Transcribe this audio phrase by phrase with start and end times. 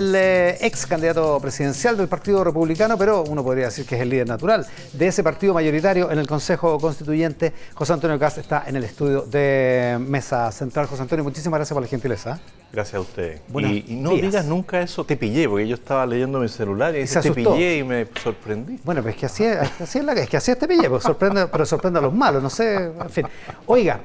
[0.00, 4.08] el eh, ex candidato presidencial del Partido Republicano, pero uno podría decir que es el
[4.08, 7.52] líder natural de ese partido mayoritario en el Consejo Constituyente.
[7.74, 10.86] José Antonio Cast está en el estudio de Mesa Central.
[10.86, 12.40] José Antonio, muchísimas gracias por la gentileza.
[12.72, 13.40] Gracias a usted.
[13.58, 17.32] Y, no digas nunca eso, te pillé, porque yo estaba leyendo mi celular y, te
[17.32, 18.78] pillé y me sorprendí.
[18.82, 20.88] Bueno, pues es que así es, así es, la, es que así es te pillé,
[20.88, 23.26] pues sorprende, pero sorprende a los malos, no sé, en fin.
[23.66, 24.00] Oiga,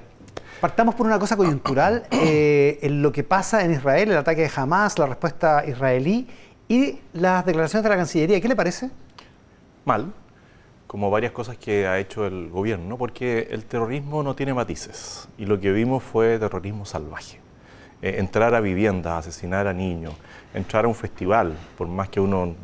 [0.61, 4.51] Partamos por una cosa coyuntural, eh, en lo que pasa en Israel, el ataque de
[4.55, 6.27] Hamas, la respuesta israelí
[6.67, 8.41] y las declaraciones de la Cancillería.
[8.41, 8.89] ¿Qué le parece?
[9.83, 10.11] Mal,
[10.87, 15.45] como varias cosas que ha hecho el gobierno, porque el terrorismo no tiene matices y
[15.45, 17.39] lo que vimos fue terrorismo salvaje.
[18.01, 20.13] Eh, entrar a viviendas, asesinar a niños,
[20.53, 22.55] entrar a un festival, por más que uno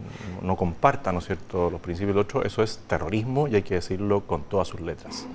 [0.41, 1.69] no comparta ¿no es cierto?
[1.69, 5.25] los principios del otro, eso es terrorismo y hay que decirlo con todas sus letras.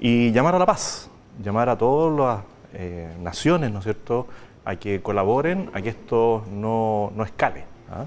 [0.00, 1.08] Y llamar a la paz,
[1.42, 4.26] llamar a todas las eh, naciones, ¿no es cierto?,
[4.64, 7.64] a que colaboren, a que esto no, escale.
[7.90, 8.06] ¿ah?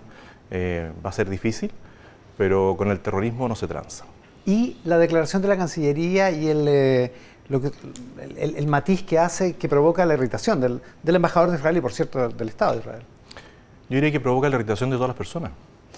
[0.51, 1.71] Eh, va a ser difícil,
[2.37, 4.05] pero con el terrorismo no se tranza.
[4.45, 7.11] Y la declaración de la Cancillería y el, eh,
[8.37, 11.93] el, matiz que hace, que provoca la irritación del, del embajador de Israel y, por
[11.93, 13.01] cierto, del Estado de Israel.
[13.89, 15.51] Yo diría que provoca la irritación de todas las personas.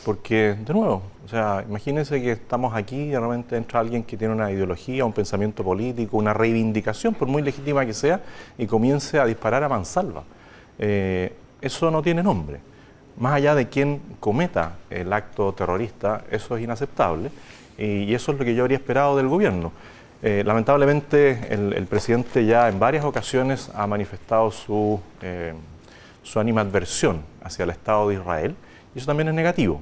[0.06, 4.16] Porque, de nuevo, o sea, imagínense que estamos aquí y de repente entra alguien que
[4.16, 8.22] tiene una ideología, un pensamiento político, una reivindicación, por muy legítima que sea,
[8.58, 10.24] y comience a disparar a mansalva.
[10.80, 12.60] Eh, eso no tiene nombre.
[13.18, 17.32] Más allá de quien cometa el acto terrorista, eso es inaceptable
[17.78, 19.72] y eso es lo que yo habría esperado del gobierno.
[20.24, 25.54] Eh, lamentablemente, el, presidente ya en varias ocasiones ha manifestado su, eh,
[26.24, 28.56] su animadversión hacia el Estado de Israel
[28.98, 29.80] y eso también es negativo.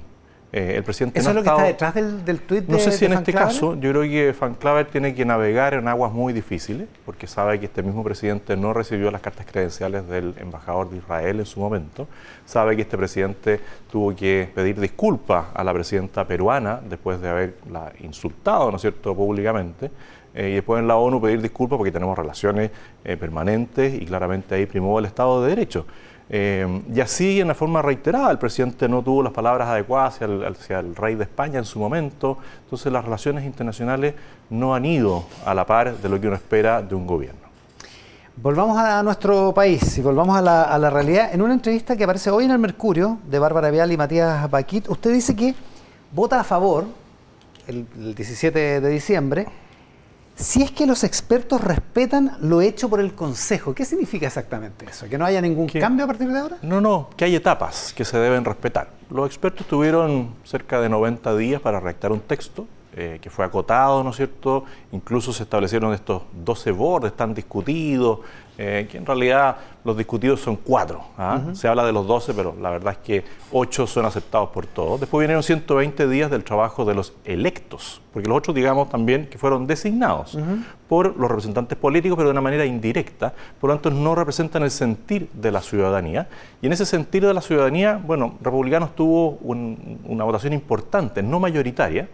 [0.52, 2.92] Eh, el presidente ¿Eso es lo que está detrás del, del tuit de No sé
[2.92, 6.34] si en este caso, yo creo que Van Claver tiene que navegar en aguas muy
[6.34, 10.98] difíciles, porque sabe que este mismo presidente no recibió las cartas credenciales del embajador de
[10.98, 12.08] Israel en su momento,
[12.44, 13.58] sabe que este presidente
[13.90, 19.16] tuvo que pedir disculpas a la presidenta peruana después de haberla insultado, ¿no es cierto?,
[19.16, 19.90] públicamente,
[20.34, 22.70] eh, y después en la ONU pedir disculpas porque tenemos relaciones
[23.02, 25.86] eh, permanentes y claramente ahí primó el Estado de Derecho.
[26.28, 30.80] Eh, y así, en la forma reiterada, el presidente no tuvo las palabras adecuadas hacia
[30.80, 32.38] el, rey de España en su momento.
[32.64, 34.14] Entonces, las relaciones internacionales
[34.50, 37.46] no han ido a la par de lo que uno espera de un gobierno.
[38.36, 41.32] Volvamos a nuestro país y volvamos a la, realidad.
[41.32, 44.88] En una entrevista que aparece hoy en el Mercurio de Bárbara Vial y Matías Paquit,
[44.90, 45.54] usted dice que
[46.12, 46.84] vota a favor
[47.66, 49.46] el 17 de diciembre
[50.36, 53.74] si es que los expertos respetan lo hecho por el Consejo.
[53.74, 55.08] ¿Qué significa exactamente eso?
[55.08, 56.58] ¿Que no haya ningún cambio a partir de ahora?
[56.62, 58.90] No, no, que hay etapas que se deben respetar.
[59.10, 64.04] Los expertos tuvieron cerca de 90 días para redactar un texto eh, que fue acotado,
[64.04, 64.64] ¿no es cierto?
[64.92, 68.20] Incluso se establecieron estos 12 bordes tan discutidos,
[68.58, 71.04] eh, que en realidad los discutidos son cuatro.
[71.18, 71.40] ¿ah?
[71.52, 74.98] Se habla de los 12, pero la verdad es que 8 son aceptados por todos.
[74.98, 79.36] Después vinieron 120 días del trabajo de los electos, porque los otros, digamos, también que
[79.36, 80.38] fueron designados
[80.88, 84.70] por los representantes políticos, pero de una manera indirecta, por lo tanto no representan el
[84.70, 86.28] sentir de la ciudadanía.
[86.62, 92.08] Y en ese sentir de la ciudadanía, bueno, Republicanos tuvo una votación importante, no mayoritaria,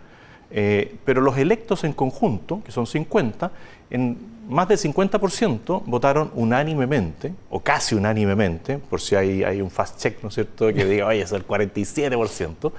[0.51, 3.51] eh, pero los electos en conjunto, que son 50,
[3.89, 10.01] en más del 50% votaron unánimemente, o casi unánimemente, por si hay, hay un fast
[10.01, 12.73] check, ¿no es cierto?, que diga, oye, es el 47%,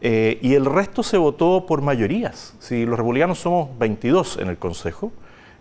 [0.00, 2.54] eh, y el resto se votó por mayorías.
[2.60, 5.12] Si los republicanos somos 22 en el Consejo,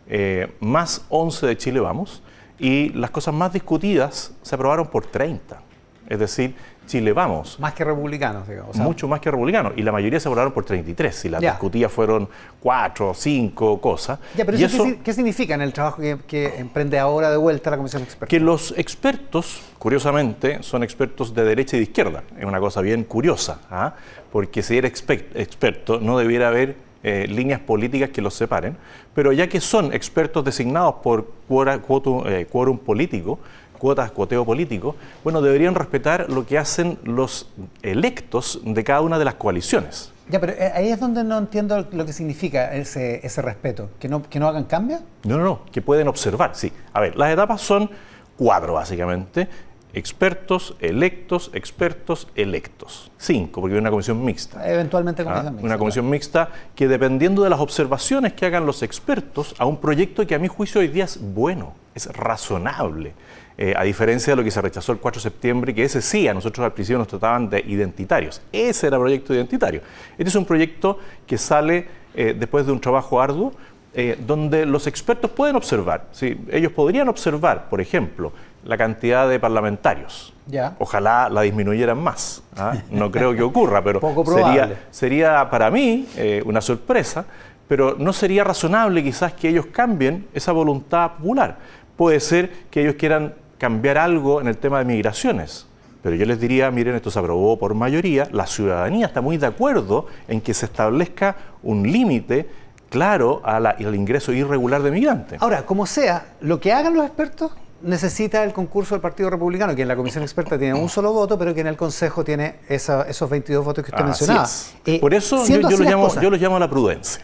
[0.07, 2.21] eh, más 11 de Chile vamos,
[2.59, 5.61] y las cosas más discutidas se aprobaron por 30.
[6.07, 6.55] Es decir,
[6.87, 7.59] Chile vamos.
[7.59, 8.75] Más que republicanos, digamos.
[8.77, 9.73] Mucho más que republicanos.
[9.75, 11.13] Y la mayoría se votaron por 33.
[11.13, 12.27] Si las discutidas fueron
[12.61, 14.19] 4, 5 cosas.
[14.35, 18.01] Ya, pero eso, ¿qué, significa en el trabajo que, emprende ahora de vuelta la Comisión
[18.03, 18.27] Experta?
[18.27, 22.23] Que los expertos, curiosamente, son expertos de derecha y de izquierda.
[22.39, 23.59] Es una cosa bien curiosa.
[23.69, 23.93] ¿ah?
[24.31, 28.77] Porque si era experto, no debiera haber eh, líneas políticas que los separen.
[29.13, 33.39] Pero ya que son expertos designados por eh, quórum político,
[33.77, 37.49] cuotas, cuoteo político, bueno, deberían respetar lo que hacen los
[37.81, 40.11] electos de cada una de las coaliciones.
[40.29, 44.09] Ya, pero eh, ahí es donde no entiendo lo que significa ese, ese respeto, que
[44.09, 44.99] no, que no hagan cambio.
[45.23, 46.71] No, no, no, que pueden observar, sí.
[46.91, 47.89] A ver, las etapas son
[48.35, 49.47] cuatro básicamente.
[49.93, 53.09] Expertos, electos, expertos, electos.
[53.17, 54.69] Cinco, porque hay una comisión mixta.
[54.69, 55.65] Eventualmente comisión mixta.
[55.65, 60.27] Una comisión mixta que dependiendo de las observaciones que hagan los expertos a un proyecto
[60.27, 63.13] que a mi juicio hoy día es bueno, es razonable.
[63.59, 66.27] Eh, a diferencia de lo que se rechazó el 4 de septiembre, que ese sí,
[66.27, 68.39] a nosotros al principio nos trataban de identitarios.
[68.51, 69.81] Ese era el proyecto identitario.
[70.11, 73.53] Este es un proyecto que sale eh, después de un trabajo arduo,
[73.99, 76.39] eh, donde los expertos pueden observar, ¿sí?
[76.51, 78.31] ellos podrían observar, por ejemplo,
[78.63, 80.35] la cantidad de parlamentarios.
[80.45, 80.75] Ya.
[80.77, 82.43] Ojalá la disminuyeran más.
[82.55, 82.75] ¿ah?
[82.91, 83.99] No creo que ocurra, pero
[84.91, 87.25] sería, para mí eh, una sorpresa,
[87.67, 91.57] pero no sería razonable quizás que ellos cambien esa voluntad popular.
[91.95, 95.65] Puede ser que ellos quieran cambiar algo en el tema de migraciones.
[96.03, 99.47] Pero yo les diría, miren, esto se aprobó por mayoría, la ciudadanía está muy de
[99.47, 102.47] acuerdo en que se establezca un límite
[102.89, 105.41] claro a la- al ingreso irregular de migrantes.
[105.41, 107.51] Ahora, como sea, lo que hagan los expertos
[107.81, 111.37] necesita el concurso del Partido Republicano, que en la comisión experta tiene un solo voto,
[111.37, 114.45] pero que en el Consejo tiene esa- esos 22 votos que usted Así mencionaba.
[114.45, 114.75] es.
[114.85, 117.23] Eh, Por eso yo, siendo yo lo llamo, yo lo llamo a la prudencia.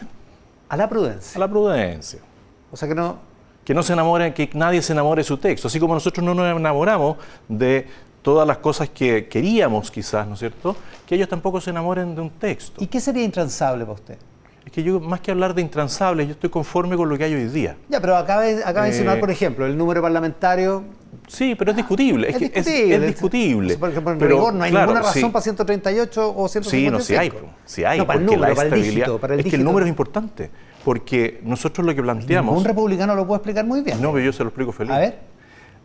[0.68, 1.36] a la prudencia.
[1.36, 2.18] A la prudencia.
[2.70, 3.18] O sea que no,
[3.64, 6.34] que no se enamoren, que nadie se enamore de su texto, así como nosotros no
[6.34, 7.16] nos enamoramos
[7.48, 7.86] de
[8.22, 10.76] todas las cosas que queríamos quizás, ¿no es cierto?
[11.06, 12.82] Que ellos tampoco se enamoren de un texto.
[12.82, 14.18] ¿Y qué sería intransable para usted?
[14.64, 17.34] Es que yo, más que hablar de intransables, yo estoy conforme con lo que hay
[17.34, 17.76] hoy día.
[17.88, 20.84] Ya, pero acaba de, acaba de Eh, por ejemplo, el número parlamentario.
[21.28, 22.28] Sí, pero es discutible.
[22.28, 22.94] Es, es que es- discutible.
[22.96, 23.78] es discutible.
[23.78, 25.28] Por ejemplo, en Pero, rigor no hay claro, ninguna razón sí.
[25.30, 26.70] para 138 o 155.
[26.70, 27.32] Sí, no, sí hay,
[27.64, 29.52] sí hay, No, para el número, la para el dígito, para el es que el
[29.52, 29.64] dígito.
[29.70, 30.50] número es importante,
[30.84, 32.56] porque nosotros lo que planteamos.
[32.58, 34.00] Un republicano lo puede explicar muy bien.
[34.00, 34.92] No, pero yo se lo explico feliz.
[34.92, 35.33] A ver.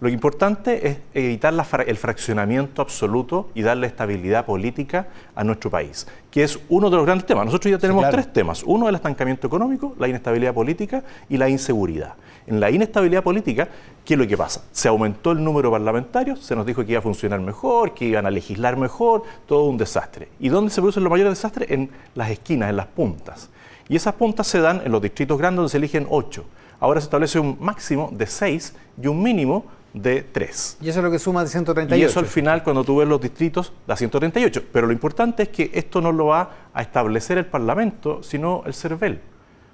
[0.02, 6.08] Lo importante es evitar la el fraccionamiento absoluto y darle estabilidad política a nuestro país,
[6.32, 7.46] que es uno de los grandes temas.
[7.46, 8.16] Nosotros ya tenemos claro.
[8.16, 8.64] tres temas.
[8.64, 12.14] Uno es el estancamiento económico, la inestabilidad política y la inseguridad.
[12.48, 13.68] En la inestabilidad política,
[14.06, 14.64] ¿qué es lo que pasa?
[14.72, 18.06] Se aumentó el número de parlamentarios, se nos dijo que iba a funcionar mejor, que
[18.06, 20.30] iban a legislar mejor, todo un desastre.
[20.40, 21.70] ¿Y dónde se producen los mayores desastres?
[21.72, 23.50] En las esquinas, en las puntas.
[23.90, 26.46] Y esas puntas se dan en los distritos grandes donde se eligen ocho.
[26.80, 30.78] Ahora se establece un máximo de seis y un mínimo de tres.
[30.82, 32.00] Y eso es lo que suma de 138.
[32.00, 34.64] Y eso al final, cuando tú ves los distritos, da 138.
[34.72, 38.74] Pero lo importante es que esto no lo va a establecer el Parlamento, sino el
[38.74, 39.20] CERVEL.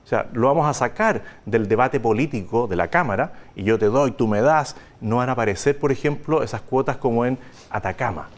[0.03, 3.87] O sea, lo vamos a sacar del debate político de la Cámara y yo te
[3.87, 4.75] doy, tú me das.
[5.01, 7.37] No van a aparecer, por ejemplo, esas cuotas como en
[7.71, 8.29] Atacama,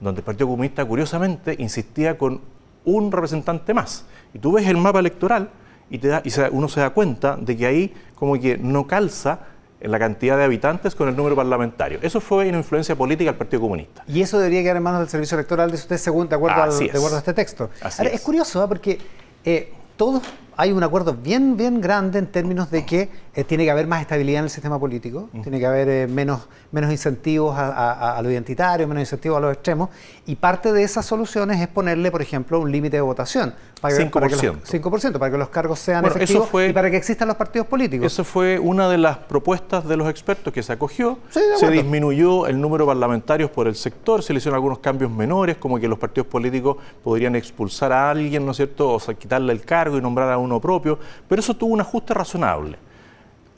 [0.00, 2.42] donde el Partido Comunista, curiosamente, insistía con
[2.84, 4.04] un representante más.
[4.34, 5.48] Y tú ves el mapa electoral
[5.88, 9.38] y, te da- y uno se da cuenta de que ahí como que no calza
[9.84, 11.98] en la cantidad de habitantes con el número parlamentario.
[12.00, 14.02] Eso fue una influencia política del Partido Comunista.
[14.08, 16.78] Y eso debería quedar en manos del Servicio Electoral, dice usted, según, de acuerdo, al-
[16.78, 17.68] de acuerdo a este texto.
[17.82, 18.16] Así Ahora, es.
[18.16, 18.66] es curioso, ¿ah?
[18.68, 18.98] porque
[19.44, 20.22] eh, todos
[20.56, 24.00] hay un acuerdo bien, bien grande en términos de que eh, tiene que haber más
[24.00, 28.22] estabilidad en el sistema político, tiene que haber eh, menos, menos incentivos a, a- a
[28.22, 29.88] lo identitario, menos incentivos a los extremos,
[30.26, 33.52] y parte de esas soluciones es ponerle, por ejemplo, un límite de votación.
[33.80, 34.80] Para que, para que los, 5%.
[34.80, 37.36] 5%, para que los cargos sean Bueno, eso efectivos fue- y para que existan los
[37.36, 38.06] partidos políticos.
[38.06, 41.18] Eso fue una de las propuestas de los expertos que se acogió.
[41.30, 45.10] Sí, se disminuyó el número de parlamentarios por el sector, se le hicieron algunos cambios
[45.10, 49.14] menores, como que los partidos políticos podrían expulsar a alguien, ¿no es cierto?, o sea,
[49.14, 50.98] quitarle el cargo y nombrar a uno propio,
[51.28, 52.76] pero eso tuvo un ajuste razonable.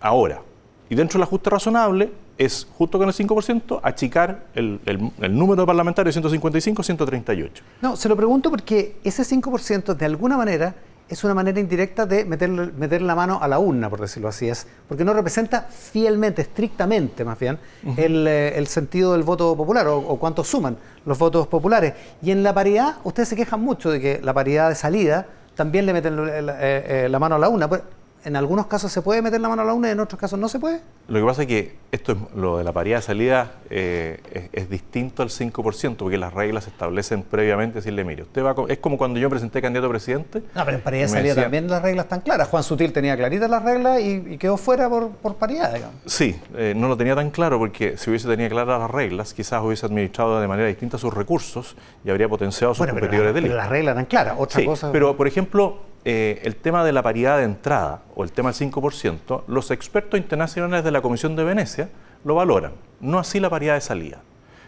[0.01, 0.41] Ahora,
[0.89, 5.63] y dentro del ajuste razonable es, justo con el 5%, achicar el, el- el número
[5.63, 7.65] de parlamentarios de 155 a 138.
[7.83, 10.75] No, se lo pregunto porque ese 5% de alguna manera
[11.09, 14.49] es una manera indirecta de meterle, meterle la mano a la urna, por decirlo así,
[14.49, 17.59] es porque no representa fielmente, estrictamente más bien,
[17.97, 21.95] el, eh, el sentido del voto popular o, o cuánto suman los votos populares.
[22.23, 25.87] Y en la paridad, ustedes se quejan mucho de que la paridad de salida también
[25.87, 27.69] le meten eh, eh, la mano a la urna.
[27.69, 27.83] Pues,
[28.25, 30.39] en algunos casos se puede meter la mano a la urna y en otros casos
[30.39, 30.81] no se puede.
[31.09, 34.49] Lo que pasa es que esto es, lo de la paridad de salida eh, es,
[34.65, 38.55] es distinto al 5%, porque las reglas se establecen previamente decirle, mire, usted va a
[38.69, 40.43] es como cuando yo me presenté candidato a presidente.
[40.55, 42.49] No, pero en paridad de salida también las reglas están claras.
[42.49, 45.95] Juan Sutil tenía claritas las reglas y, y quedó fuera por, por paridad, digamos.
[46.07, 49.63] Sí, eh, no lo tenía tan claro porque si hubiese tenido claras las reglas, quizás
[49.63, 53.41] hubiese administrado de manera distinta sus recursos y habría potenciado sus Bueno, pero, competidores la-
[53.41, 54.35] de pero las reglas eran claras.
[54.39, 54.91] Otra Sí, cosa.
[54.91, 58.71] pero por ejemplo, eh, el tema de la paridad de entrada o el tema del
[58.71, 61.89] 5%, los expertos internacionales de la Comisión de Venecia
[62.25, 64.23] lo valoran, no así la paridad de salida.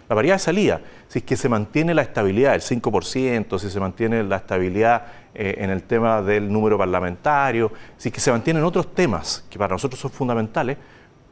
[0.09, 3.78] La paridad de salida, si es que se mantiene la estabilidad del 5%, si se
[3.78, 8.64] mantiene la estabilidad eh, en el tema del número parlamentario, si es que se mantienen
[8.64, 10.76] otros temas que para nosotros son fundamentales,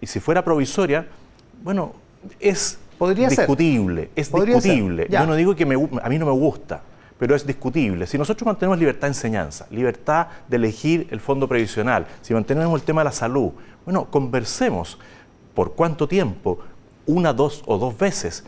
[0.01, 1.05] y si fuera provisoria,
[1.65, 1.95] bueno,
[2.39, 3.39] es Podría ser.
[3.39, 5.09] discutible, es Podría discutible.
[5.11, 6.83] Yo no digo que me a mí no me gusta,
[7.19, 8.07] pero es discutible.
[8.07, 12.85] Si nosotros mantenemos libertad de enseñanza, libertad de elegir el fondo previsional, si mantenemos el
[12.85, 13.53] tema de la salud,
[13.85, 14.99] bueno, conversemos
[15.55, 16.59] por cuánto tiempo,
[17.07, 18.45] una, dos o dos veces.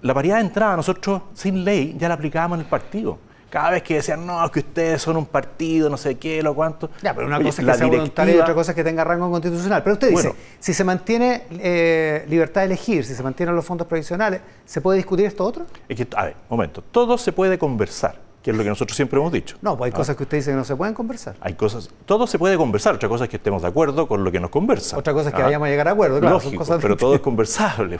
[0.00, 3.18] La paridad de entrada nosotros sin ley ya la aplicábamos en el partido.
[3.50, 6.54] Cada vez que decían, no, es que ustedes son un partido, no sé qué, lo
[6.54, 6.90] cuánto.
[7.02, 9.04] Ya, pero una Oye, cosa es que sea voluntario y otra cosa es que tenga
[9.04, 9.82] rango constitucional.
[9.82, 13.86] Pero usted dice, si se mantiene eh, libertad de elegir, si se mantienen los fondos
[13.86, 15.66] previsionales, ¿se puede discutir esto otro?
[15.88, 18.27] Es que, a ver, momento, todo se puede conversar.
[18.42, 19.56] Que es lo que nosotros siempre hemos dicho.
[19.62, 19.96] No, pues hay ¿ah?
[19.96, 21.36] cosas que usted dice que no se pueden conversar.
[21.40, 24.30] Hay cosas, todo se puede conversar, otra cosa es que estemos de acuerdo con lo
[24.30, 24.96] que nos conversa.
[24.96, 25.46] Otra cosa es que ¿ah?
[25.46, 26.38] vayamos a llegar a acuerdo, claro.
[26.38, 27.98] son Lógico, cosas pero todo es conversable,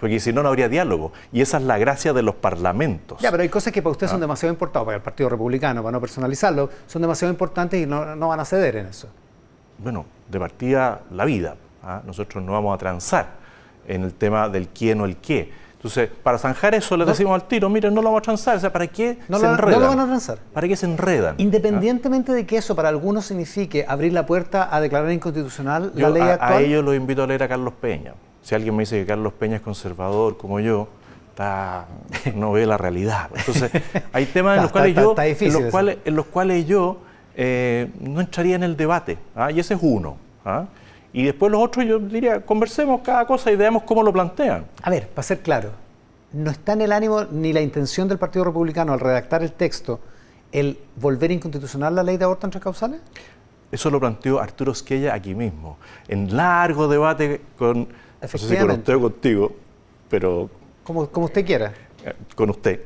[0.00, 1.12] porque si no, no habría diálogo.
[1.32, 3.20] Y esa es la gracia de los parlamentos.
[3.20, 4.10] Ya, pero hay cosas que para usted Ah.
[4.10, 8.16] son demasiado importantes, para el Partido Republicano, para no personalizarlo, son demasiado importantes y no,
[8.16, 9.08] no van a ceder en eso.
[9.78, 11.56] Bueno, de partida la vida.
[11.82, 12.02] ¿ah?
[12.04, 13.26] Nosotros no vamos a transar
[13.86, 15.50] en el tema del quién o el qué.
[15.86, 18.56] Entonces, para zanjar eso, les decimos al tiro, miren, no lo vamos a transar.
[18.56, 19.80] O sea, ¿para qué No se lo, no enredan?
[19.80, 20.38] lo van a transar.
[20.52, 21.36] ¿Para qué se enredan?
[21.38, 26.10] Independientemente de que eso para algunos signifique abrir la puerta a declarar inconstitucional Yo la
[26.10, 26.52] ley a, actual.
[26.52, 28.14] a ellos los invito a leer a Carlos Peña.
[28.42, 30.88] Si alguien me dice que Carlos Peña es conservador como yo,
[31.30, 31.86] está,
[32.34, 33.30] no ve la realidad.
[33.34, 33.70] Entonces,
[34.12, 35.70] hay temas en los cuales yo, en los eso.
[35.70, 36.98] cuales, en los cuales yo
[37.36, 39.18] eh, no entraría en el debate.
[39.36, 39.52] ¿ah?
[39.52, 40.16] Y ese es uno.
[40.44, 40.64] ¿ah?
[41.16, 44.66] Y después los otros, yo diría, conversemos cada cosa y veamos cómo lo plantean.
[44.82, 45.70] A ver, para ser claro,
[46.34, 49.98] no está en el ánimo ni la intención del Partido Republicano al redactar el texto
[50.52, 53.00] el volver inconstitucional la ley de aborto entre causales.
[53.72, 57.88] Eso lo planteó Arturo Esquella aquí mismo, en largo debate con,
[58.20, 59.56] no sé si con usted o contigo,
[60.10, 60.50] pero
[60.84, 61.72] Como, como usted quiera.
[62.04, 62.82] eh, con usted.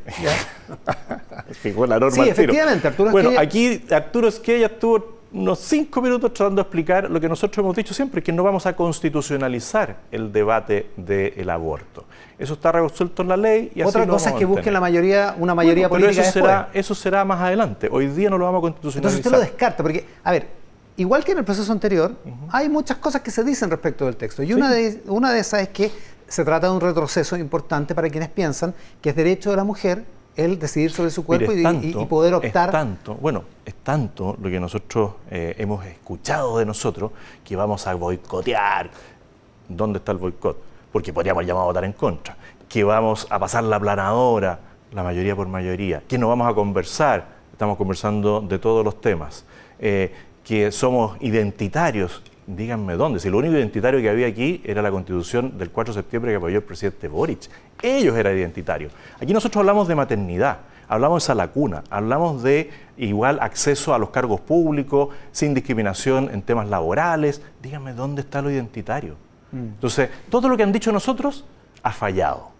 [1.51, 6.61] Fijó la norma Sí, efectivamente, Arturo Bueno, aquí Arturo Esquella estuvo unos cinco minutos tratando
[6.61, 10.91] de explicar lo que nosotros hemos dicho siempre, que no vamos a constitucionalizar el debate
[10.97, 12.05] del aborto.
[12.39, 14.73] Eso está resuelto en la ley y así Otra lo cosa es que busque mantener.
[14.75, 16.53] la mayoría, una mayoría Bueno, pero política eso después.
[16.53, 17.89] será, eso será más adelante.
[17.93, 19.19] Hoy día no lo vamos a Entonces constitucionalizar.
[19.21, 20.49] usted lo descarta, porque, a ver,
[20.97, 22.15] igual que en el proceso anterior,
[22.51, 24.43] hay muchas cosas que se dicen respecto del texto.
[24.43, 25.91] Y una, de, una de esas es que
[26.27, 30.05] se trata de un retroceso importante para quienes piensan que es derecho de la mujer
[30.37, 32.71] el decidir sobre su cuerpo Mire, y, es y- tanto, y poder es optar.
[32.71, 37.11] tanto, bueno, es tanto lo que nosotros eh, hemos escuchado de nosotros
[37.45, 38.91] que vamos a boicotear.
[39.69, 40.57] ¿Dónde está el boicot?
[40.93, 42.37] Porque podríamos llamar a votar en contra.
[42.69, 44.59] Que vamos a pasar la planadora,
[44.93, 46.03] la mayoría por mayoría.
[46.09, 47.27] Que no vamos a conversar.
[47.53, 49.45] Estamos conversando de todos los temas.
[49.79, 50.13] Eh,
[50.45, 52.23] que somos identitarios.
[52.47, 53.21] Díganme dónde.
[53.21, 56.37] Si lo único identitario que había aquí era la constitución del 4 de septiembre que
[56.37, 57.49] apoyó el presidente Boric.
[57.83, 58.93] Ellos eran identitarios.
[59.21, 64.11] Aquí nosotros hablamos de maternidad, hablamos de esa lacuna, hablamos de igual acceso a los
[64.11, 67.41] cargos públicos, sin discriminación en temas laborales.
[67.63, 69.15] Díganme dónde está lo identitario.
[69.53, 71.45] Entonces, todo lo que han dicho nosotros
[71.83, 72.51] ha fallado.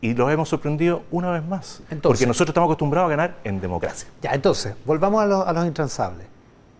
[0.00, 1.80] Y los hemos sorprendido una vez más.
[1.90, 4.08] Entonces- porque nosotros estamos acostumbrados a ganar en democracia.
[4.22, 6.26] Ya, entonces, volvamos a, los- a los intransables.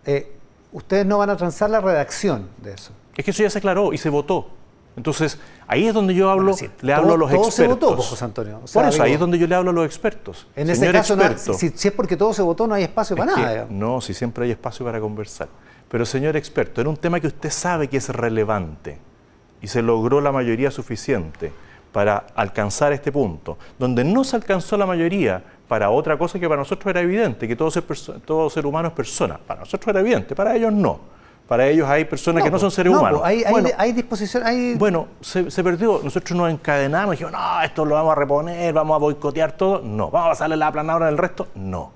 [0.05, 0.34] Eh,
[0.75, 2.91] ustedes no van a transar la redacción de eso.
[3.15, 4.49] Es que eso ya se aclaró y se votó.
[4.97, 7.49] Entonces, ahí es donde yo hablo, Bueno, sí, le todo- hablo a los todo se
[7.63, 7.79] expertos.
[7.89, 8.59] votó, pues, José Antonio.
[8.63, 10.47] O sea, Por eso, ahí es donde yo le hablo a los expertos.
[10.55, 13.15] En ese Señor caso, no- si, si es porque todo se votó, no hay espacio
[13.15, 13.49] para Es nada.
[13.51, 13.71] digamos.
[13.73, 15.47] no, si siempre hay espacio para conversar.
[15.89, 18.97] Pero señor experto, en un tema que usted sabe que es relevante
[19.61, 21.51] y se logró la mayoría suficiente
[21.91, 26.59] para alcanzar este punto, donde no se alcanzó la mayoría para otra cosa que para
[26.59, 27.83] nosotros era evidente, que todo ser,
[28.25, 29.39] todo ser humano es persona.
[29.45, 31.15] Para nosotros era evidente, para ellos no.
[31.47, 33.21] Para ellos hay personas que no son seres no, humanos.
[33.23, 34.73] hay, Bueno, hay disposición, hay...
[34.75, 36.01] bueno, se, se perdió.
[36.03, 39.79] Nosotros nos encadenamos y dijimos, no, esto lo vamos a reponer, vamos a boicotear todo.
[39.81, 41.47] No, vamos a pasarle la aplanadora del resto.
[41.53, 41.91] No.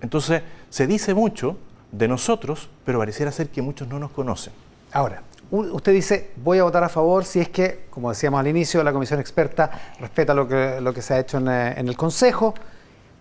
[0.00, 1.56] Entonces, se dice mucho
[1.90, 4.52] de nosotros, pero pareciera ser que muchos no nos conocen.
[4.92, 8.84] Ahora, usted dice, voy a votar a favor si es que, como decíamos al inicio,
[8.84, 11.96] la comisión experta respeta lo que, lo que se ha hecho en, eh, en el
[11.96, 12.54] Consejo.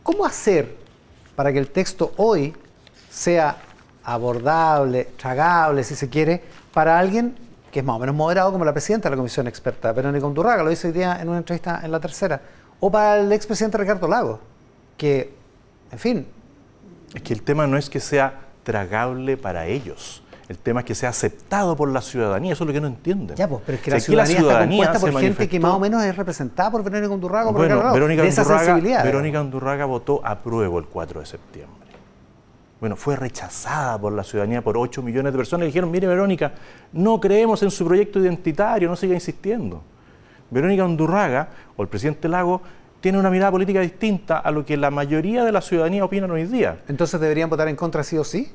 [0.06, 0.76] ¿Cómo hacer
[1.36, 2.54] para que el texto hoy
[3.10, 3.58] sea
[4.04, 7.36] abordable, tragable, si se quiere, para alguien
[7.72, 10.62] que es más o menos moderado como la presidenta de la comisión experta, Verónica Undurraga,
[10.62, 12.40] lo dice hoy día en una entrevista en la tercera,
[12.80, 14.40] o para el expresidente Ricardo Lago,
[14.96, 15.34] que,
[15.92, 16.28] en fin,
[17.16, 20.22] Es que el tema no es que sea tragable para ellos.
[20.48, 22.54] El tema es que sea aceptado por la ciudadanía.
[22.54, 23.36] Eso es lo que no entienden.
[23.36, 25.80] Ya, pues, pero es que la aquí ciudadanía, está compuesta por gente que más o
[25.80, 29.04] menos es representada por Verónica Undurraga por Bueno, Verónica de esa Undurraga, sensibilidad.
[29.04, 31.86] Verónica Undurraga votó a prueba el 4 de septiembre.
[32.80, 35.62] Bueno, fue rechazada por la ciudadanía por 8 millones de personas.
[35.62, 36.52] Le dijeron, mire Verónica,
[36.94, 39.82] no creemos en su proyecto identitario, no siga insistiendo.
[40.52, 42.62] Verónica Undurraga, o el presidente Lago,
[43.02, 46.46] tiene una mirada política distinta a lo que la mayoría de la ciudadanía opina hoy
[46.46, 46.84] día.
[46.88, 48.52] Entonces deberían votar en contra sí o sí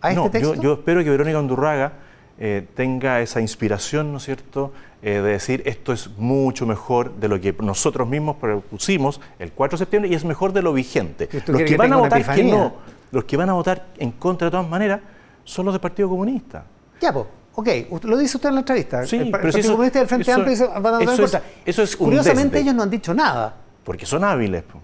[0.00, 0.54] a este no, texto.
[0.54, 1.92] yo, yo espero que Verónica Undurraga
[2.38, 7.28] eh, tenga esa inspiración, ¿no es cierto?, eh, de decir esto es mucho mejor de
[7.28, 11.28] lo que nosotros mismos propusimos el 4 de septiembre y es mejor de lo vigente.
[11.46, 12.74] Los que que van a votar que no,
[13.12, 15.00] los que van a votar en contra de todas maneras,
[15.44, 16.64] son los del Partido Comunista.
[17.00, 17.68] Ya, pues, ok,
[18.04, 19.06] lo dice usted en la entrevista.
[19.06, 20.76] Sí, el, pero pa- el si Partido eso- Comunista y el Frente eso- Amplio van
[20.76, 21.42] a votar en eso es- contra.
[21.64, 23.54] eso es un Curiosamente ellos no han dicho nada.
[23.84, 24.62] Porque son hábiles.
[24.64, 24.80] po.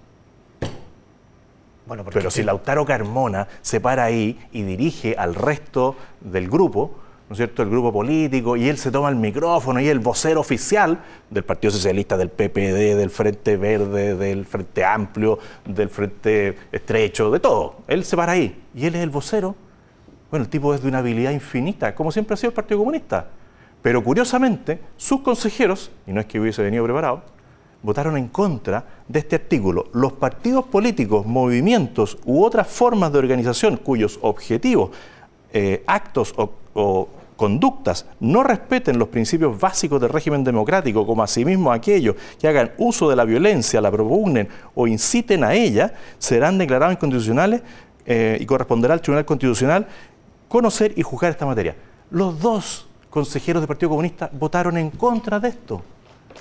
[1.86, 6.94] Bueno, Pero si Lautaro Carmona se para ahí y dirige al resto del grupo,
[7.28, 10.40] ¿no es cierto?, el grupo político, y él se toma el micrófono y el vocero
[10.40, 10.98] oficial
[11.28, 17.40] del Partido Socialista, del PPD, del Frente Verde, del Frente Amplio, del Frente Estrecho, de
[17.40, 17.76] todo.
[17.86, 19.54] Él se para ahí y él es el vocero.
[20.30, 23.28] Bueno, el tipo es de una habilidad infinita, como siempre ha sido el Partido Comunista.
[23.82, 27.22] Pero curiosamente, sus consejeros, y no es que hubiese venido preparado,
[27.84, 29.88] votaron en contra de este artículo.
[29.92, 34.90] Los partidos políticos, movimientos u otras formas de organización cuyos objetivos,
[35.52, 42.14] eh, actos o, conductas no respeten los principios básicos del régimen democrático, como asimismo aquellos
[42.40, 47.62] que hagan uso de la violencia, la propugnen o inciten a ella, serán declarados inconstitucionales
[48.06, 49.86] eh, y corresponderá al Tribunal Constitucional
[50.48, 51.74] conocer y juzgar esta materia.
[52.10, 55.82] Los dos consejeros del Partido Comunista votaron en contra de esto.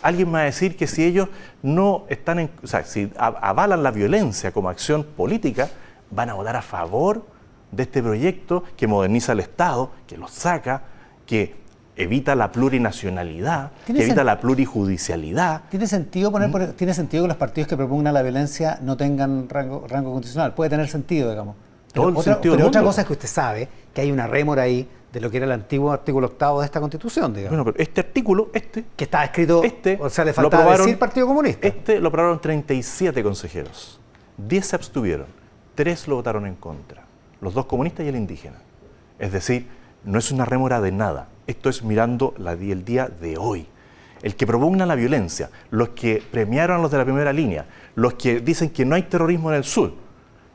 [0.02, 1.30] Alguien me va a decir que si ellos
[1.62, 5.70] no están en, o sea, si avalan la violencia como acción política,
[6.12, 7.26] van a votar a favor
[7.72, 10.84] de este proyecto que moderniza el Estado, que lo saca,
[11.26, 11.56] que
[11.96, 15.62] evita la plurinacionalidad, que evita la plurijudicialidad.
[15.70, 16.74] ¿Tiene sentido, poner, ¿Mm?
[16.74, 20.54] ¿Tiene sentido que los partidos que propugnan la violencia no tengan rango, rango constitucional?
[20.54, 21.56] Puede tener sentido, digamos.
[21.94, 24.64] Todo el otra, sentido pero otra cosa es que usted sabe que hay una rémora
[24.64, 27.52] ahí de lo que era el antiguo artículo octavo de esta constitución, digamos.
[27.52, 28.86] Bueno, pero este artículo, este...
[28.96, 31.68] Que está escrito, este, o sea, le faltaba decir Partido Comunista.
[31.68, 34.00] Este lo aprobaron 37 consejeros,
[34.38, 35.28] 10 se abstuvieron,
[35.76, 37.06] 3 lo votaron en contra,
[37.42, 38.58] los dos comunistas y el indígena.
[39.20, 39.68] Es decir,
[40.04, 43.68] no es una rémora de nada, esto es mirando la, el día de hoy.
[44.24, 48.14] El que propugna la violencia, los que premiaron a los de la primera línea, los
[48.14, 50.03] que dicen que no hay terrorismo en el sur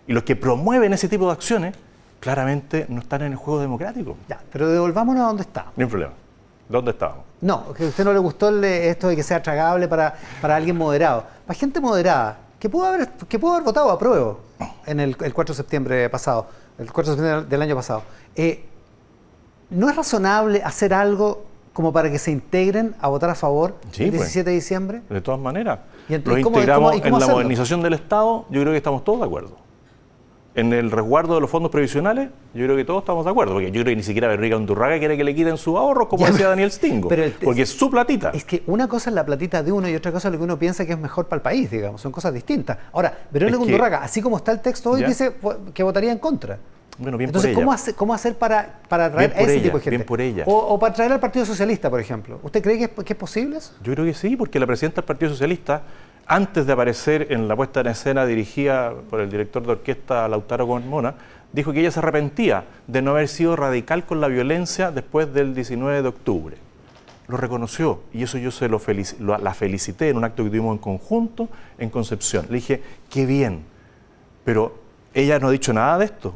[0.08, 1.74] y los que promueven ese tipo de acciones,
[2.18, 4.16] claramente no están en el juego democrático.
[4.26, 5.76] Ya, pero devolvámonos a donde estábamos.
[5.76, 6.14] Ni un problema.
[6.66, 7.24] ¿Dónde estábamos?
[7.42, 10.76] No, que a usted no le gustó esto de que sea tragable para, para alguien
[10.76, 11.24] moderado.
[11.46, 14.36] Para gente moderada, que pudo haber, que pudo haber votado a prueba
[14.86, 16.46] en el, 4 de septiembre pasado,
[16.78, 18.02] el 4 de septiembre del año pasado.
[18.34, 18.64] Eh,
[19.68, 24.10] ¿No es razonable hacer algo como para que se integren a votar a favor el
[24.10, 24.44] 17 pues.
[24.46, 25.02] de diciembre?
[25.10, 25.80] De todas maneras.
[26.08, 29.67] ¿Y Los integramos en la modernización del Estado, yo creo que estamos todos de acuerdo
[30.58, 33.66] en el resguardo de los fondos previsionales, yo creo que todos estamos de acuerdo, porque
[33.66, 36.48] yo creo que ni siquiera Berriga Undurraga quiere que le quiten su ahorro, como decía
[36.48, 37.08] Daniel Stingo,
[37.44, 38.30] porque es su platita.
[38.34, 40.44] Es que una cosa es la platita de uno y otra cosa es lo que
[40.44, 42.76] uno piensa que es mejor para el país, digamos, son cosas distintas.
[42.92, 45.34] Ahora, Verónica Undurraga, así como está el texto hoy, dice
[45.72, 46.58] que votaría en contra.
[46.98, 49.84] Bueno, bien Entonces, por ¿cómo, hacer, ¿cómo hacer para, para atraer a ese tipo de
[49.84, 49.90] gente?
[49.90, 50.42] Bien por ella.
[50.46, 52.40] O, para traer al Partido Socialista, por ejemplo.
[52.42, 53.72] ¿Usted cree que es, que es posible eso?
[53.84, 55.82] Yo creo que sí, porque la presidenta del Partido Socialista
[56.28, 60.66] antes de aparecer en la puesta en escena dirigida por el director de orquesta Lautaro
[60.66, 61.14] Mona,
[61.54, 65.54] dijo que ella se arrepentía de no haber sido radical con la violencia después del
[65.54, 66.56] 19 de octubre.
[67.28, 68.78] Lo reconoció y eso yo se lo,
[69.38, 72.44] la felicité en un acto que tuvimos en conjunto en Concepción.
[72.50, 73.62] Le dije, qué bien,
[74.44, 74.78] pero
[75.14, 76.34] ella no ha dicho nada de esto.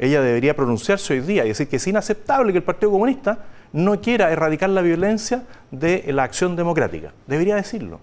[0.00, 4.00] Ella debería pronunciarse hoy día y decir que es inaceptable que el Partido Comunista no
[4.00, 7.12] quiera erradicar la violencia de la acción democrática.
[7.28, 8.00] Debería decirlo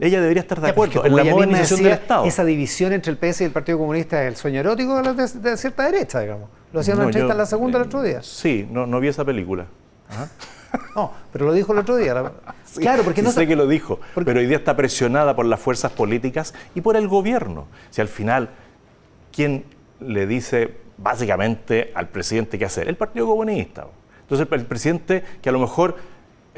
[0.00, 2.24] ella debería estar de acuerdo en la modernización del Estado.
[2.24, 5.84] Esa división entre el PS y el Partido Comunista es el sueño erótico de, cierta
[5.84, 6.48] derecha, digamos.
[6.72, 8.22] Lo hacían en la segunda el otro día.
[8.22, 9.66] Sí, no, no vi esa película.
[10.94, 12.14] No, pero lo dijo el otro día.
[12.76, 15.92] claro, porque no sé que lo dijo, pero hoy día está presionada por las fuerzas
[15.92, 17.66] políticas y por el gobierno.
[17.88, 18.50] Si al final,
[19.32, 19.64] ¿quién
[20.00, 22.86] le dice básicamente al presidente qué hacer?
[22.86, 23.86] El Partido Comunista.
[24.22, 25.96] Entonces, el presidente que a lo mejor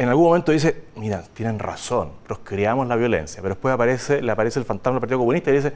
[0.00, 4.58] en algún momento dice, mira, tienen razón, creamos la violencia, pero después aparece, le aparece
[4.58, 5.74] el fantasma del Partido Comunista y dice,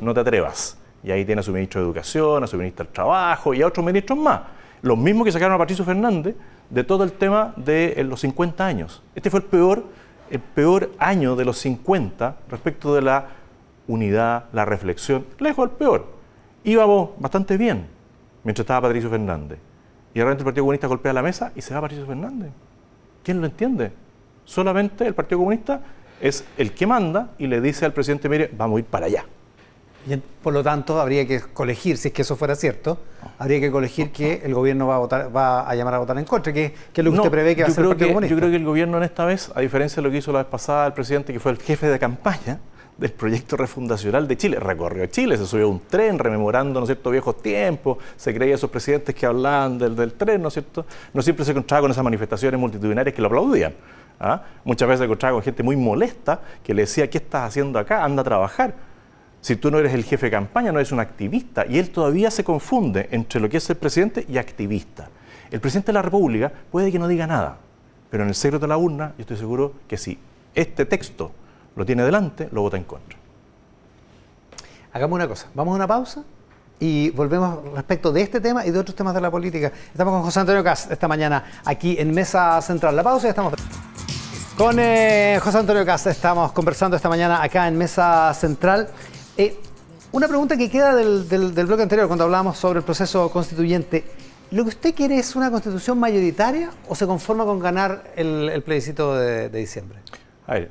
[0.00, 0.78] no te atrevas.
[1.04, 3.66] Y ahí tiene a su ministro de Educación, a su ministro del Trabajo y a
[3.66, 4.40] otros ministros más.
[4.80, 6.34] Los mismos que sacaron a Patricio Fernández
[6.70, 9.02] de todo el tema de los 50 años.
[9.14, 9.84] Este fue el peor,
[10.30, 13.26] el peor año de los 50 respecto de la
[13.88, 15.26] unidad, la reflexión.
[15.38, 16.06] Lejos el peor.
[16.64, 17.88] Íbamos bastante bien
[18.42, 19.58] mientras estaba Patricio Fernández.
[20.14, 22.52] Y de repente el Partido Comunista golpea la mesa y se va Patricio Fernández.
[23.26, 23.90] ¿Quién lo entiende?
[24.44, 25.80] Solamente el Partido Comunista
[26.20, 29.24] es el que manda y le dice al presidente, mire, vamos a ir para allá.
[30.08, 33.00] Y por lo tanto, habría que colegir, si es que eso fuera cierto,
[33.40, 36.24] habría que colegir que el gobierno va a votar, va a llamar a votar en
[36.24, 38.32] contra, que, es lo que usted prevé que va a hacer el Partido Comunista.
[38.32, 40.44] Yo creo que el gobierno en esta vez, a diferencia de lo que hizo la
[40.44, 42.60] vez pasada el presidente, que fue el jefe de campaña,
[42.98, 44.58] del proyecto refundacional de Chile.
[44.58, 48.70] Recorrió Chile, se subió a un tren rememorando, ¿no cierto?, viejos tiempos, se creía esos
[48.70, 50.86] presidentes que hablaban del, del tren, ¿no cierto?
[51.12, 53.74] No siempre se encontraba con esas manifestaciones multitudinarias que lo aplaudían.
[54.20, 54.42] ¿ah?
[54.64, 58.02] Muchas veces se encontraba con gente muy molesta que le decía, ¿qué estás haciendo acá?
[58.04, 58.74] Anda a trabajar.
[59.40, 61.66] Si tú no eres el jefe de campaña, no eres un activista.
[61.68, 65.08] Y él todavía se confunde entre lo que es ser presidente y activista.
[65.50, 67.58] El presidente de la República puede que no diga nada,
[68.10, 70.18] pero en el secreto de la urna yo estoy seguro que si
[70.54, 71.30] este texto
[71.76, 73.18] lo tiene delante, lo vota en contra.
[74.92, 76.24] Hagamos una cosa, vamos a una pausa
[76.80, 79.70] y volvemos respecto de este tema y de otros temas de la política.
[79.90, 82.96] Estamos con José Antonio Cas esta mañana aquí en Mesa Central.
[82.96, 83.54] La pausa y estamos.
[84.56, 88.88] Con eh, José Antonio Cas estamos conversando esta mañana acá en Mesa Central.
[89.36, 89.60] Eh,
[90.12, 94.04] una pregunta que queda del, del, bloque anterior cuando hablábamos sobre el proceso constituyente.
[94.50, 99.14] ¿Lo que usted quiere es una constitución mayoritaria o se conforma con ganar el, plebiscito
[99.14, 99.98] de, diciembre?
[100.46, 100.70] A ver,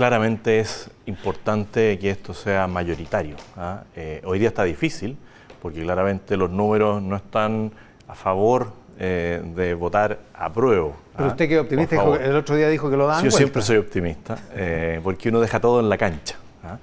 [0.00, 3.36] claramente es importante que esto sea mayoritario.
[3.54, 3.82] ¿ah?
[3.94, 5.14] Eh, hoy día está difícil
[5.60, 7.70] porque claramente los números no están
[8.08, 10.92] a favor eh, de votar a prueba.
[11.14, 11.32] Pero ¿ah?
[11.32, 13.22] usted que optimista, el otro día dijo que lo dan.
[13.22, 16.36] Yo siempre soy optimista, eh, porque uno deja todo en la cancha.
[16.64, 16.78] ¿ah?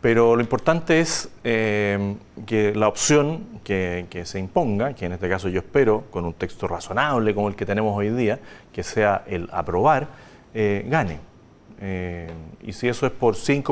[0.00, 5.58] Pero lo importante es que la opción que, se imponga, que en este caso yo
[5.58, 8.38] espero, con un texto razonable como el que tenemos hoy día,
[8.72, 10.08] que sea el aprobar,
[10.54, 11.31] gane.
[12.62, 13.64] Y si eso es por 5%,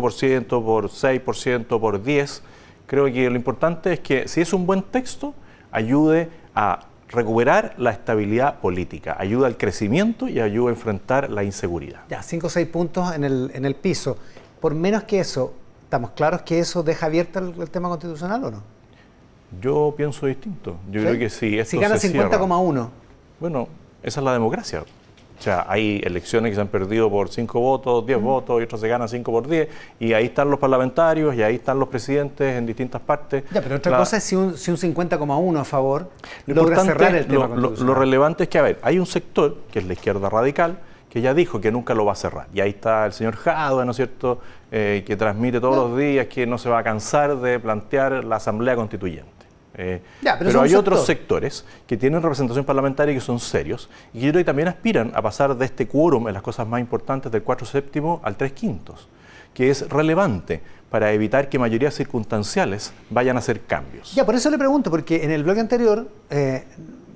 [0.48, 2.40] por 6%, por 10%,
[2.86, 5.32] creo que lo importante es que si es un buen texto,
[5.70, 12.02] ayude a recuperar la estabilidad política, ayuda al crecimiento y ayuda a enfrentar la inseguridad.
[12.08, 14.16] Ya, cinco o seis puntos en el, en el piso.
[14.60, 18.62] Por menos que eso, ¿estamos claros que eso deja abierto el, tema constitucional o no?
[19.60, 20.76] Yo pienso distinto.
[20.90, 21.58] Yo creo que sí.
[21.64, 22.88] si gana 50,1.
[23.40, 23.68] Bueno,
[24.02, 24.84] esa es la democracia.
[25.40, 28.78] O sea, hay elecciones que se han perdido por 5 votos, 10 votos, y otras
[28.78, 32.58] se ganan 5 por 10, y ahí están los parlamentarios, y ahí están los presidentes
[32.58, 33.44] en distintas partes.
[33.50, 36.10] Ya, pero otra cosa es si un, si un 50,1 a favor
[36.44, 39.78] logra cerrar el tema lo, lo, relevante es que, a ver, hay un sector, que
[39.78, 40.76] es la izquierda radical,
[41.08, 42.48] que ya dijo que nunca lo va a cerrar.
[42.52, 46.26] Y ahí está el señor Jadwe, ¿no es cierto?, eh, que transmite todos los días
[46.26, 49.39] que no se va a cansar de plantear la Asamblea Constituyente.
[49.82, 50.02] Eh,
[50.38, 54.32] pero, hay otros sectores que tienen representación parlamentaria y que son serios y que yo
[54.32, 57.42] creo que también aspiran a pasar de este quórum en las cosas más importantes del
[57.42, 59.08] 4 séptimo al 3 quintos,
[59.54, 64.14] que es relevante para evitar que mayorías circunstanciales vayan a hacer cambios.
[64.14, 66.66] Ya, por eso le pregunto, porque en el bloque anterior eh,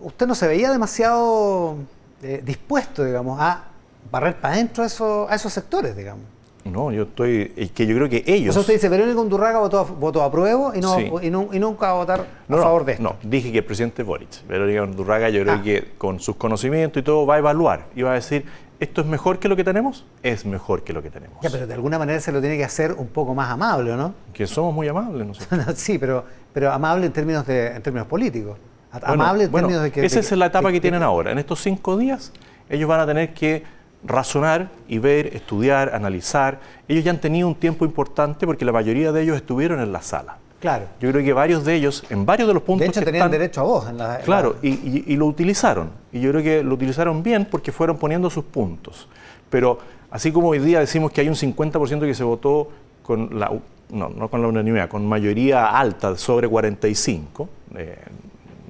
[0.01, 1.77] usted no se veía demasiado
[2.23, 3.65] eh, dispuesto, digamos, a
[4.11, 6.34] barrer para adentro a esos sectores, digamos.
[6.65, 7.53] No, yo estoy.
[7.57, 8.57] Es que yo creo que ellos.
[8.57, 11.95] O usted dice, Verónica Undurraga votó, votó a prueba y, no, y, nunca va a
[11.95, 13.03] votar a favor de esto.
[13.03, 14.47] No, dije que el presidente Boric.
[14.49, 15.63] Verónica Undurraga, yo creo ah.
[15.63, 18.47] que con sus conocimientos y todo va a evaluar y va a decir,
[18.81, 20.07] ¿esto es mejor que lo que tenemos?
[20.23, 21.39] Es mejor que lo que tenemos.
[21.43, 24.15] Ya, pero de alguna manera se lo tiene que hacer un poco más amable, ¿no?
[24.33, 25.47] Que somos muy amables, no sé.
[25.75, 28.57] sí, pero, pero amable en términos, de, en términos políticos.
[29.03, 30.05] Amable en términos de que.
[30.05, 31.33] Esa es la etapa que tienen ahora.
[31.33, 32.33] En estos cinco días,
[32.69, 33.63] ellos van a tener que
[34.05, 36.61] razonar y ver, estudiar, analizar.
[36.89, 40.03] Ellos ya han tenido un tiempo importante porque la mayoría de ellos estuvieron en la
[40.03, 40.39] sala.
[40.61, 40.87] Claro.
[40.99, 42.87] Yo creo que varios de ellos, en varios de los puntos.
[42.87, 44.19] De hecho, tenían derecho a voz en la.
[44.21, 45.91] claro, Y, lo utilizaron.
[46.11, 49.07] Y yo creo que lo utilizaron bien porque fueron poniendo sus puntos.
[49.51, 49.79] Pero
[50.11, 52.71] así como hoy día decimos que hay un 50% que se votó
[53.03, 53.53] con la.
[53.91, 57.49] No, no con la unanimidad, con mayoría alta sobre 45.
[57.77, 57.97] Eh,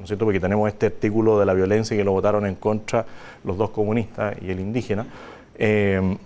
[0.05, 0.27] ¿No cierto?
[0.27, 3.07] Porque tenemos este artículo de la violencia que lo votaron en contra
[3.43, 5.07] los dos comunistas y el indígena.
[5.57, 6.19] Eh,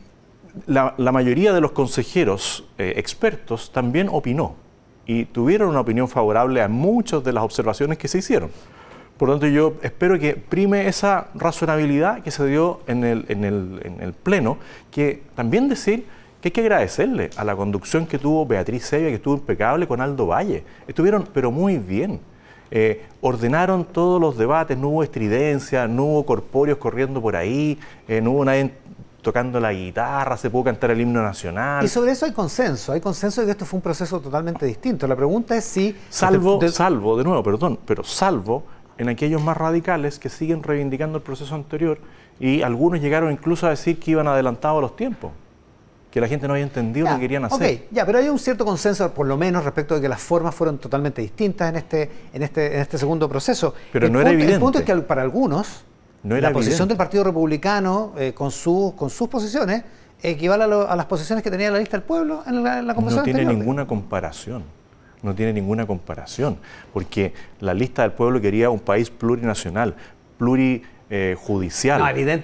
[0.67, 4.57] la, mayoría de los consejeros eh, expertos también opinó
[5.07, 8.51] y tuvieron una opinión favorable a muchas de las observaciones que se hicieron.
[9.17, 13.45] Por lo tanto, yo espero que prime esa razonabilidad que se dio en el, en
[13.45, 14.59] el, en el Pleno,
[14.91, 16.05] que también decir
[16.41, 20.01] que hay que agradecerle a la conducción que tuvo Beatriz Sevilla, que estuvo impecable con
[20.01, 20.65] Aldo Valle.
[20.89, 22.19] Estuvieron, pero muy bien.
[22.71, 28.21] Eh, ordenaron todos los debates, no hubo estridencia, no hubo corpóreos corriendo por ahí, eh,
[28.21, 28.73] no hubo nadie
[29.23, 31.85] tocando la guitarra, se pudo cantar el himno nacional.
[31.85, 35.07] Y sobre eso hay consenso, hay consenso de que esto fue un proceso totalmente distinto.
[35.07, 35.97] La pregunta es si...
[36.09, 38.65] Salvo, salvo, de nuevo, perdón, pero salvo
[38.97, 41.99] en aquellos más radicales que siguen reivindicando el proceso anterior
[42.41, 45.33] y algunos llegaron incluso a decir que iban adelantados los tiempos
[46.11, 47.77] que la gente no había entendido lo que querían hacer.
[47.77, 50.55] Ok, ya, pero hay un cierto consenso, por lo menos, respecto de que las formas
[50.55, 53.75] fueron totalmente distintas en este, en este, en este segundo proceso.
[53.93, 54.55] Pero no era evidente.
[54.55, 55.85] El punto es que para algunos
[56.23, 59.85] la posición del Partido Republicano eh, con, su, con sus posiciones
[60.23, 63.45] equivale a, las posiciones que tenía la lista del pueblo en la, en No tiene
[63.45, 64.65] ninguna comparación.
[65.23, 66.59] No tiene ninguna comparación.
[66.93, 69.95] Porque la lista del pueblo quería un país plurinacional,
[71.09, 72.01] plurijudicial,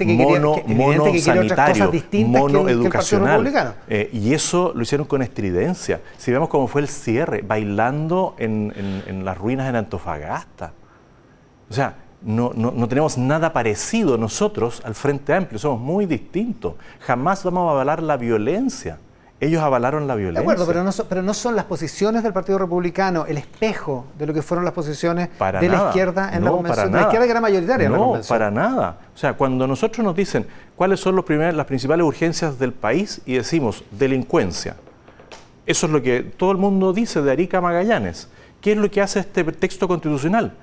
[0.07, 1.93] mono, mono sanitario,
[2.27, 3.75] mono educacional.
[3.89, 6.01] Eh, y eso lo hicieron con estridencia.
[6.17, 8.73] Si vemos cómo fue el cierre, bailando en,
[9.07, 10.73] en las ruinas en Antofagasta.
[11.69, 16.75] O sea, no, no, tenemos nada parecido nosotros al Frente Amplio, somos muy distintos.
[17.01, 18.99] Jamás vamos a avalar la violencia.
[19.45, 20.41] Ellos avalaron la violencia.
[20.41, 24.07] De acuerdo, pero no, son, pero no son las posiciones del Partido Republicano el espejo
[24.19, 25.29] de lo que fueron las posiciones
[25.61, 26.93] de la izquierda en la convención.
[26.93, 28.39] la izquierda que era mayoritaria no, en la convención.
[28.39, 28.99] para nada.
[29.15, 33.35] O sea, cuando nosotros nos dicen cuáles son los las principales urgencias del país y
[33.35, 34.77] decimos delincuencia,
[35.67, 38.29] eso es lo que todo el mundo dice de Arica Magallanes
[38.65, 40.55] ¿Qué es lo que hace este texto constitucional?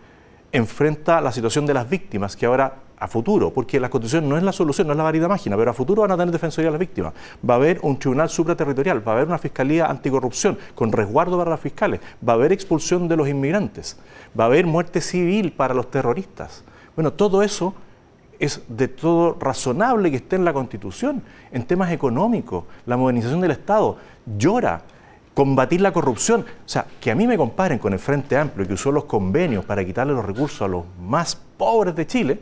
[0.52, 4.44] Enfrenta la situación de las víctimas, que ahora a futuro, porque la constitución no es
[4.44, 6.74] la solución, no es la varita mágica, pero a futuro van a tener defensoría de
[6.74, 7.14] las víctimas.
[7.48, 11.50] Va a haber un tribunal supraterritorial, va a haber una fiscalía anticorrupción con resguardo para
[11.50, 13.98] las fiscales, va a haber expulsión de los inmigrantes,
[14.40, 16.64] va a haber muerte civil para los terroristas.
[16.96, 17.74] Bueno, todo eso
[18.38, 23.52] es de todo razonable que esté en la Constitución, en temas económicos, la modernización del
[23.52, 23.98] Estado.
[24.38, 24.84] Llora
[25.42, 26.42] combatir la corrupción.
[26.42, 29.66] O sea, que a mí me comparen con el Frente Amplio que usó los convenios
[29.66, 32.40] para quitarle los recursos a los más pobres de Chile,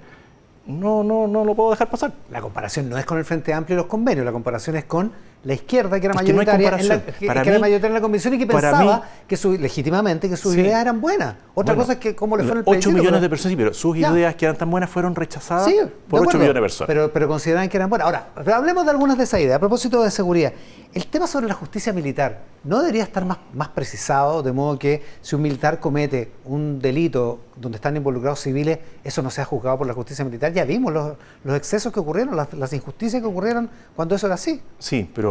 [0.67, 2.11] no, no, no lo puedo dejar pasar.
[2.29, 5.13] La comparación no es con el Frente Amplio y los convenios, la comparación es con
[5.43, 8.45] la izquierda que era mayoritaria, en, la, que, era mayoritaria en la convención y que
[8.45, 11.35] pensaba que su, legítimamente que sus ideas eran buenas.
[11.53, 14.35] Otra cosa es que cómo le fueron el 8 millones de personas, pero sus ideas
[14.35, 15.71] que eran tan buenas fueron rechazadas
[16.09, 16.87] por 8 millones de personas.
[16.87, 18.05] Pero, pero consideraban que eran buenas.
[18.05, 19.55] Ahora, hablemos de algunas de esas ideas.
[19.55, 20.51] A propósito de seguridad,
[20.93, 25.03] el tema sobre la justicia militar no debería estar más, más precisado, de modo que
[25.21, 29.87] si un militar comete un delito donde están involucrados civiles, eso no sea juzgado por
[29.87, 30.51] la justicia militar.
[30.51, 34.35] Ya vimos los, los excesos que ocurrieron, las, las injusticias que ocurrieron cuando eso era
[34.35, 34.61] así.
[34.79, 35.28] Sí, pero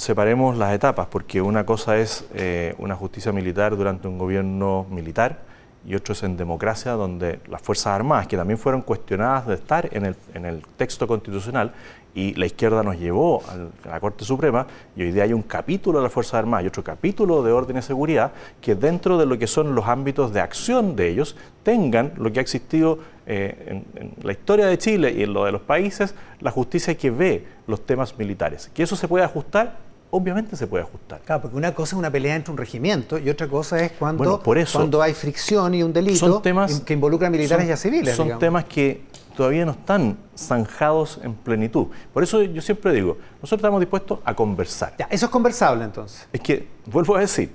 [0.00, 5.40] separemos las etapas, porque una cosa es eh, una justicia militar durante un gobierno militar
[5.86, 9.88] y otro es en democracia, donde las Fuerzas Armadas, que también fueron cuestionadas de estar
[9.92, 11.72] en el, en el texto constitucional,
[12.14, 13.42] y la izquierda nos llevó
[13.84, 16.68] a la Corte Suprema, y hoy día hay un capítulo de las Fuerzas Armadas y
[16.68, 20.40] otro capítulo de orden y seguridad, que dentro de lo que son los ámbitos de
[20.40, 25.14] acción de ellos, tengan lo que ha existido eh, en, en, la historia de Chile
[25.16, 28.70] y en lo de los países, la justicia que ve los temas militares.
[28.74, 31.20] Que eso se puede ajustar obviamente se puede ajustar.
[31.20, 34.42] Claro, porque una cosa es una pelea entre un regimiento y otra cosa es cuando,
[34.72, 38.16] cuando hay fricción y un delito que involucra militares y a civiles.
[38.16, 39.02] Son temas que
[39.36, 41.86] todavía no están zanjados en plenitud.
[42.12, 44.94] Por eso yo siempre digo, nosotros estamos dispuestos a conversar.
[44.98, 46.26] Ya, eso es conversable entonces.
[46.32, 47.52] Es que, vuelvo a decir,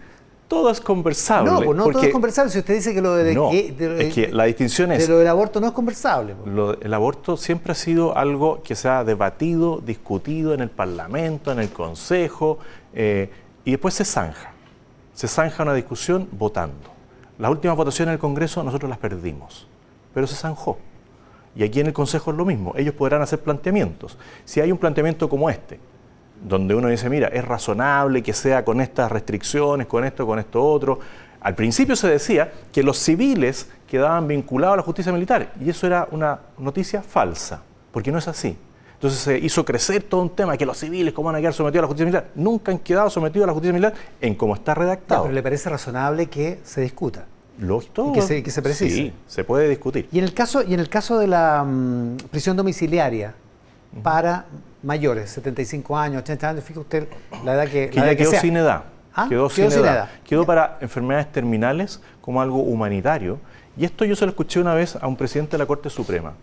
[0.47, 1.51] todo es conversable.
[1.51, 2.51] No, pues no todo es conversable.
[2.51, 5.07] Si usted dice que lo de, no, es que la distinción es.
[5.07, 6.35] De lo del aborto no es conversable.
[6.45, 11.51] Lo, el aborto siempre ha sido algo que se ha debatido, discutido en el Parlamento,
[11.51, 12.59] en el Consejo,
[12.93, 13.29] eh,
[13.63, 14.53] y después se zanja.
[15.13, 16.93] Se zanja una discusión votando.
[17.37, 19.67] Las últimas votaciones en el Congreso nosotros las perdimos,
[20.13, 20.77] pero se zanjó.
[21.55, 22.73] Y aquí en el Consejo es lo mismo.
[22.75, 24.17] Ellos podrán hacer planteamientos.
[24.43, 25.79] Si hay un planteamiento como este,
[26.47, 30.63] donde uno dice, mira, es razonable que sea con estas restricciones, con esto, con esto
[30.63, 30.99] otro.
[31.41, 35.87] Al principio se decía que los civiles quedaban vinculados a la justicia militar y eso
[35.87, 38.55] era una noticia falsa, porque no es así.
[38.93, 41.79] Entonces se hizo crecer todo un tema que los civiles, ¿cómo van a quedar sometidos
[41.79, 42.29] a la justicia militar?
[42.35, 45.23] Nunca han quedado sometidos a la justicia militar en cómo está redactado.
[45.23, 47.25] pero le parece razonable que se discuta.
[47.59, 48.13] Lógico.
[48.13, 48.95] Que se, que se precise.
[48.95, 50.07] Sí, se puede discutir.
[50.11, 53.33] Y en el caso, y en el caso de la mm, prisión domiciliaria
[54.03, 54.45] para
[54.85, 57.07] mayores, 75 años, 80 años, fíjate usted
[57.43, 58.83] la edad que, que ya quedó sin edad.
[59.13, 59.27] ¿Ah?
[59.29, 60.09] Quedó, sin, edad.
[60.25, 63.39] Quedó para enfermedades terminales como algo humanitario.
[63.77, 66.33] Y esto yo se lo escuché una vez a un presidente de la Corte Suprema.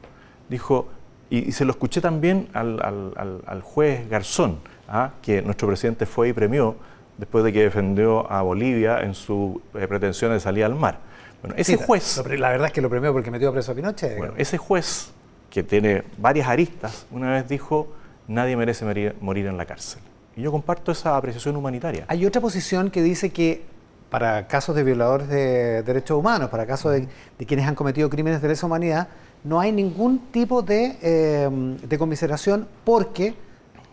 [0.48, 0.88] Dijo,
[1.28, 5.10] y, se lo escuché también al, al, al, juez Garzón, ¿ah?
[5.20, 6.76] que nuestro presidente fue y premió
[7.18, 10.98] después de que defendió a Bolivia en su eh, pretensión de salir al mar.
[11.42, 12.22] Bueno, ese juez...
[12.38, 14.16] La, verdad es que lo premió porque metió preso a Pinochet.
[14.16, 15.12] Bueno, ese juez,
[15.50, 17.88] que tiene varias aristas, una vez dijo
[18.32, 18.84] nadie merece
[19.20, 20.00] morir, en la cárcel.
[20.36, 22.04] Y yo comparto esa apreciación humanitaria.
[22.08, 23.62] Hay otra posición que dice que
[24.10, 27.08] para casos de violadores de derechos humanos, para casos de,
[27.46, 29.08] quienes han cometido crímenes de lesa humanidad,
[29.44, 33.34] no hay ningún tipo de, eh, conmiseración porque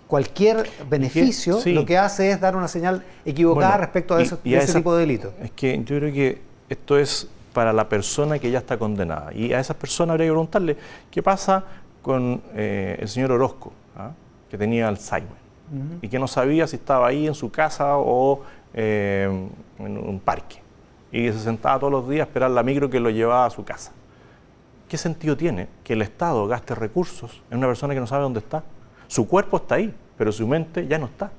[0.08, 5.02] cualquier beneficio lo que hace es dar una señal equivocada respecto a, ese tipo de
[5.02, 5.34] delitos.
[5.42, 9.34] Es que yo creo que esto es para la persona que ya está condenada.
[9.34, 10.78] Y a esa persona habría que preguntarle
[11.12, 11.64] qué pasa
[12.02, 13.74] con eh, el señor Orozco.
[13.96, 14.12] ¿ah?
[14.50, 15.50] Que tenía Alzheimer
[16.02, 18.42] y que no sabía si estaba ahí en su casa o
[18.74, 19.30] eh,
[19.78, 20.62] en un parque
[21.12, 23.50] y que se sentaba todos los días a esperar la micro que lo llevaba a
[23.50, 23.92] su casa.
[24.88, 28.40] ¿Qué sentido tiene que el Estado gaste recursos en una persona que no sabe dónde
[28.40, 28.64] está?
[29.08, 31.32] Su cuerpo está ahí, pero su mente ya no está.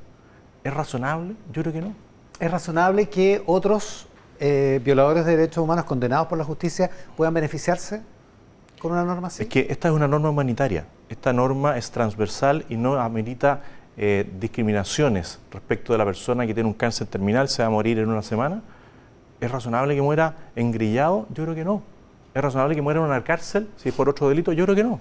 [0.63, 1.35] ¿Es razonable?
[1.53, 1.95] Yo creo que no.
[2.39, 4.07] ¿Es razonable que otros
[4.39, 8.03] eh, violadores de derechos humanos condenados por la justicia puedan beneficiarse
[8.81, 9.45] con una norma así?
[9.45, 13.63] Es que esta es una norma humanitaria esta norma es transversal y no amerita
[13.97, 17.99] eh, discriminaciones respecto de la persona que tiene un cáncer terminal, se va a morir
[17.99, 18.63] en una semana.
[19.41, 21.27] ¿Es razonable que muera engrillado?
[21.35, 21.83] Yo creo que no.
[22.33, 24.53] ¿Es razonable que muera en una cárcel si es por otro delito?
[24.53, 25.01] Yo creo que no.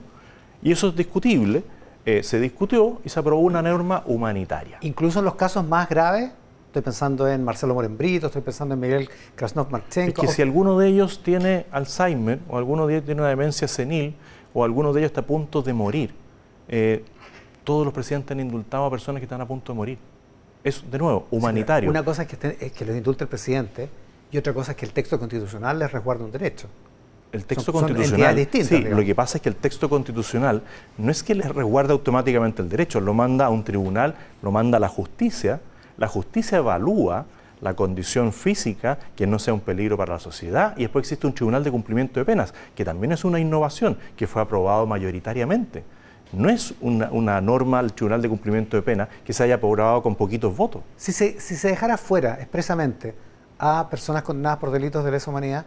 [0.64, 1.64] Y eso es discutible.
[2.06, 4.80] Eh, se discutió y se aprobó una norma humanitaria.
[4.82, 6.32] Incluso en los casos más graves,
[6.70, 10.22] estoy pensando en Marcelo Morenbrito, estoy pensando en Miguel Krasnov Marchenko.
[10.22, 13.68] Es que si alguno de ellos tiene Alzheimer o alguno de ellos tiene una demencia
[13.68, 14.16] senil,
[14.54, 16.14] o algunos de ellos está a punto de morir.
[16.68, 17.04] Eh,
[17.64, 19.98] todos los presidentes han indultado a personas que están a punto de morir.
[20.64, 21.90] Es, de nuevo, humanitario.
[21.90, 23.90] una cosa es que, es que los indulta el presidente
[24.32, 26.68] y otra cosa es que el texto constitucional les resguarda un derecho.
[27.32, 28.48] El texto constitucional.
[28.52, 30.62] sí, lo que pasa es que el texto constitucional
[30.98, 34.78] no es que les resguarde automáticamente el derecho, lo manda a un tribunal, lo manda
[34.78, 35.62] a la justicia.
[36.00, 37.26] La justicia evalúa
[37.60, 41.34] la condición física que no sea un peligro para la sociedad y después existe un
[41.34, 45.84] tribunal de cumplimiento de penas, que también es una innovación que fue aprobado mayoritariamente.
[46.32, 50.16] No es una, norma el tribunal de cumplimiento de penas que se haya aprobado con
[50.16, 50.84] poquitos votos.
[50.96, 53.14] Si se, si se dejara fuera expresamente
[53.58, 55.66] a personas condenadas por delitos de lesa humanidad,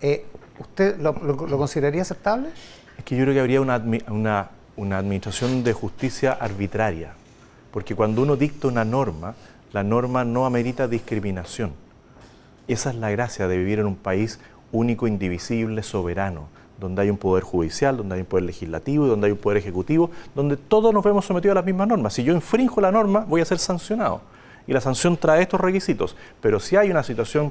[0.00, 0.24] eh,
[0.58, 1.14] ¿usted lo,
[1.58, 2.48] consideraría aceptable?
[2.96, 3.76] Es que yo creo que habría una,
[4.08, 7.12] una, una administración de justicia arbitraria,
[7.70, 9.34] porque cuando uno dicta una norma,
[9.74, 11.72] la norma no amerita discriminación.
[12.68, 14.38] Esa es la gracia de vivir en un país
[14.70, 16.46] único, indivisible, soberano,
[16.78, 19.58] donde hay un poder judicial, donde hay un poder legislativo y donde hay un poder
[19.58, 22.14] ejecutivo, donde todos nos vemos sometidos a las mismas normas.
[22.14, 24.20] Si yo infringo la norma, voy a ser sancionado.
[24.68, 26.16] Y la sanción trae estos requisitos.
[26.40, 27.50] Pero si hay una situación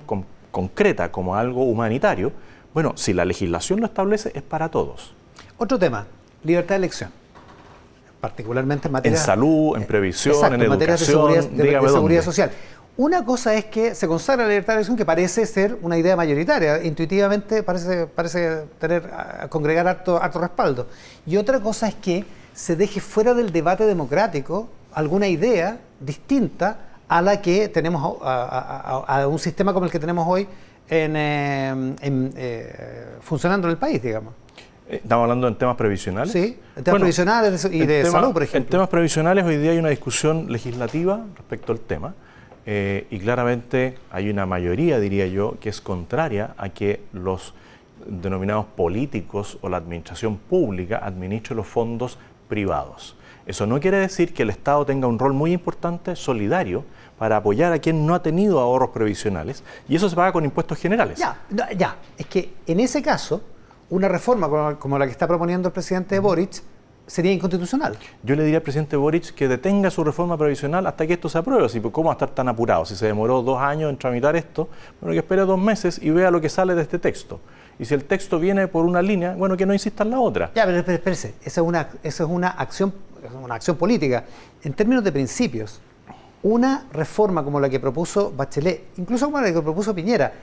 [0.50, 2.32] concreta como algo humanitario,
[2.74, 5.14] bueno, si la legislación lo establece, es para todos.
[5.58, 6.08] Otro tema,
[6.42, 7.23] libertad de elección
[8.24, 9.18] particularmente en materia...
[9.18, 12.52] En salud, en previsión, en, educación, de seguridad, social.
[12.96, 16.16] Una cosa es que se consagra la libertad de elección, que parece ser una idea
[16.16, 19.12] mayoritaria, intuitivamente parece, parece tener,
[19.50, 20.88] congregar harto, respaldo.
[21.26, 26.78] Y otra cosa es que se deje fuera del debate democrático alguna idea distinta
[27.10, 30.48] a la que tenemos, a, un sistema como el que tenemos hoy
[30.88, 31.96] en, eh,
[32.38, 34.34] eh, funcionando en el país, digamos.
[34.88, 36.32] Eh, estamos hablando en temas previsionales.
[36.32, 38.66] Sí, en temas previsionales y de salud, por ejemplo.
[38.66, 42.14] En temas previsionales hoy día hay una discusión legislativa respecto al tema
[42.66, 47.54] eh, y claramente hay una mayoría, diría yo, que es contraria a que los
[48.06, 52.18] denominados políticos o la administración pública administre los fondos
[52.50, 53.16] privados.
[53.46, 56.86] Eso no quiere decir que el Estado tenga un rol muy importante, solidario,
[57.18, 60.78] para apoyar a quien no ha tenido ahorros previsionales y eso se paga con impuestos
[60.78, 61.20] generales.
[61.20, 61.38] Ya,
[61.78, 63.42] ya, es que en ese caso
[63.90, 66.62] una reforma como, la que está proponiendo el presidente Boric
[67.06, 67.98] sería inconstitucional.
[68.24, 71.38] Yo le diría al presidente Boric que detenga su reforma previsional hasta que esto se
[71.38, 71.66] apruebe.
[71.66, 72.86] Así, ¿Cómo va a estar tan apurado?
[72.86, 74.70] Si se demoró dos años en tramitar esto,
[75.02, 77.40] bueno, que espere dos meses y vea lo que sale de este texto.
[77.80, 80.52] Y si el texto viene por una línea, bueno, que no insista en la otra.
[80.56, 82.94] Ya, pero espérese, esa es una, esa es una, acción,
[83.42, 84.24] una acción política.
[84.64, 85.82] En términos de principios,
[86.44, 90.34] una reforma como la que propuso Bachelet, incluso como la que propuso Piñera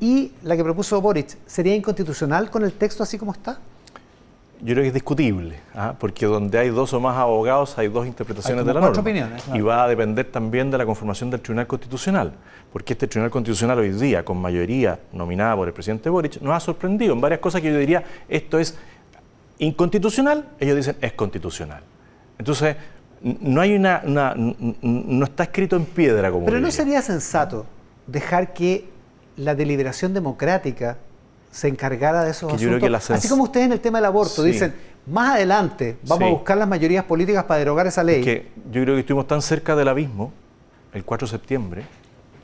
[0.00, 3.58] y la que propuso Boric, ¿sería inconstitucional con el texto así como está?
[4.62, 5.94] Yo creo que es discutible, ¿ah?
[5.98, 9.00] porque donde hay dos o más abogados hay dos interpretaciones de la norma.
[9.00, 12.32] Opiniones, Y va a depender también de la conformación del Tribunal Constitucional,
[12.70, 16.60] porque este Tribunal Constitucional hoy día, con mayoría nominada por el presidente Boric, nos ha
[16.60, 18.76] sorprendido en varias cosas que yo diría, esto es
[19.58, 21.82] inconstitucional, ellos dicen es constitucional.
[22.38, 22.76] Entonces,
[23.22, 27.66] no hay una, no está escrito en piedra como pero no sería sensato
[28.06, 28.88] dejar que
[29.36, 30.96] la deliberación democrática
[31.50, 33.10] se encargara de esos asuntos.
[33.10, 34.74] así como ustedes en el tema del aborto dicen
[35.06, 38.94] más adelante vamos a buscar las mayorías políticas para derogar esa ley que yo creo
[38.94, 40.32] que estuvimos tan cerca del abismo
[40.94, 41.82] el 4 de septiembre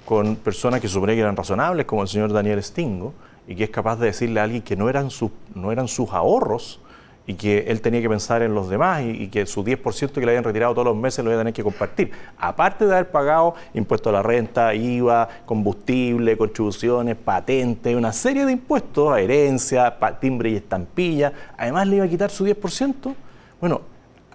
[0.04, 3.14] con personas que supone que eran razonables como el señor Daniel Stingo
[3.48, 6.10] y que es capaz de decirle a alguien que no eran sus no eran sus
[6.10, 6.80] ahorros
[7.26, 10.28] y que él tenía que pensar en los demás y, que su 10% que le
[10.28, 12.12] habían retirado todos los meses lo iba a tener que compartir.
[12.38, 18.52] Aparte de haber pagado impuestos a la renta, IVA, combustible, contribuciones, patentes, una serie de
[18.52, 23.14] impuestos, a herencia, timbre y estampilla, además le iba a quitar su 10%.
[23.60, 23.80] Bueno,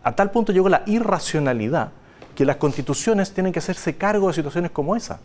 [0.04, 1.91] a tal punto llegó la irracionalidad
[2.36, 5.19] que las constituciones tienen que hacerse cargo de situaciones como esa.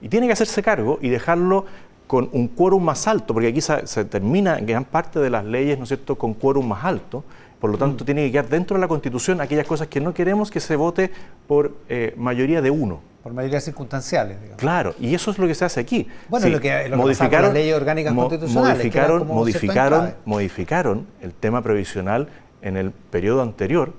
[0.00, 1.66] Y tienen que hacerse cargo y dejarlo
[2.06, 5.84] con un quórum más alto, porque aquí se, termina gran parte de las leyes, ¿no
[5.84, 7.24] es cierto?, con quórum más alto.
[7.60, 8.06] Por lo tanto, mm.
[8.06, 11.10] tiene que quedar dentro de la Constitución aquellas cosas que no queremos que se vote
[11.46, 13.00] por eh, mayoría de uno.
[13.22, 14.60] Por mayoría circunstanciales, digamos.
[14.60, 16.06] Claro, y eso es lo que se hace aquí.
[16.28, 18.76] Bueno, lo que, lo modificaron, las leyes orgánicas constitucionales.
[18.76, 22.28] Modificaron, modificaron, modificaron el tema previsional
[22.60, 23.94] en el periodo anterior,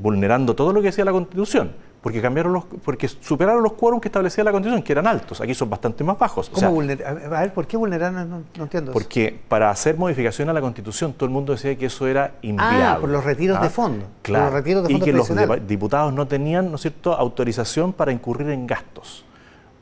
[0.00, 4.08] vulnerando todo lo que decía la Constitución porque cambiaron los, porque superaron los quórums que
[4.08, 5.40] establecía la Constitución, que eran altos.
[5.40, 6.50] Aquí son bastante más bajos.
[6.50, 8.44] ¿Cómo a ver, ¿por qué vulneraron?
[8.56, 8.90] No, entiendo.
[8.92, 12.84] Porque para hacer modificación a la Constitución, todo el mundo decía que eso era inviable.
[12.84, 13.70] Ah, por los retiros de ¿ah?
[13.70, 14.06] fondo.
[14.22, 14.46] Claro.
[14.46, 18.10] los retiros de fondo y que los diputados no tenían, ¿no es cierto?, autorización para
[18.10, 19.24] incurrir en gastos.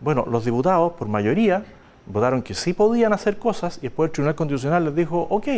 [0.02, 1.64] Bueno, los diputados, por mayoría,
[2.04, 5.48] votaron que sí podían hacer cosas y después el Tribunal Constitucional les dijo, ok.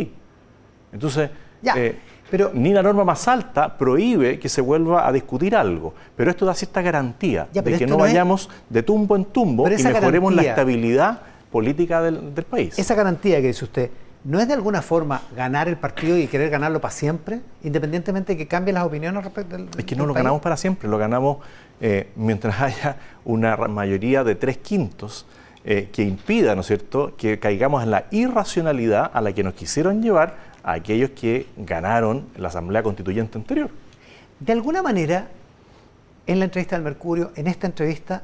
[0.93, 1.75] Entonces, ya.
[1.77, 1.99] Eh,
[2.33, 5.93] pero, ni la norma más alta prohíbe que se vuelva a discutir algo.
[6.17, 10.35] Pero esto da cierta garantía de que no, vayamos de tumbo en tumbo y mejoremos
[10.35, 12.79] la estabilidad política del, país.
[12.79, 13.91] Esa garantía que dice usted,
[14.25, 18.39] ¿no es de alguna forma ganar el partido y querer ganarlo para siempre, independientemente de
[18.39, 21.37] que cambien las opiniones respecto del Es que no lo ganamos para siempre, lo ganamos
[21.83, 22.97] eh, mientras haya
[23.27, 25.27] una mayoría de tres quintos
[25.65, 29.55] eh, que impida, ¿no es cierto?, que caigamos en la irracionalidad a la que nos
[29.55, 30.35] quisieron llevar
[30.65, 33.71] a aquellos que ganaron la Asamblea Constituyente anterior.
[34.41, 35.29] De alguna manera,
[36.27, 38.23] en la entrevista del Mercurio, en esta entrevista,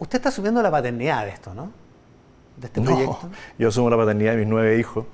[0.00, 1.70] usted está asumiendo la paternidad de esto, ¿no?
[2.56, 3.30] De este proyecto.
[3.58, 5.06] Yo asumo la paternidad de mis nueve hijos.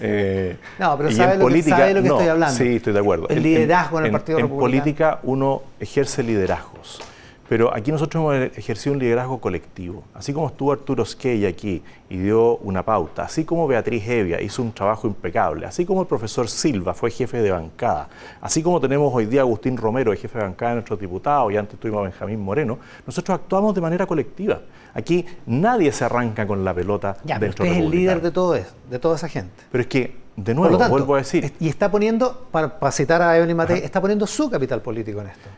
[0.00, 2.56] Eh, no, pero sabe, lo, política, que, sabe lo que estoy hablando.
[2.56, 3.28] Sí, estoy de acuerdo.
[3.28, 4.66] El liderazgo en, el Partido Republicano.
[4.66, 7.00] En política uno ejerce liderazgos.
[7.48, 10.02] Pero aquí nosotros hemos ejercido un liderazgo colectivo.
[10.14, 14.62] Así como estuvo Arturo Skey aquí y dio una pauta, así como Beatriz Evia hizo
[14.62, 18.08] un trabajo impecable, así como el profesor Silva fue jefe de bancada,
[18.40, 21.52] así como tenemos hoy día a Agustín Romero, de jefe de bancada de nuestros diputados,
[21.52, 24.60] y antes tuvimos a Benjamín Moreno, nosotros actuamos de manera colectiva.
[24.94, 28.54] Aquí nadie se arranca con la pelota ya, dentro usted es el líder de todo
[28.54, 29.52] eso, de toda esa gente.
[29.70, 31.52] Pero es que de nuevo, vuelvo a decir.
[31.60, 35.48] Y está poniendo, para, citar a Evelyn Matei, está poniendo su capital político en esto.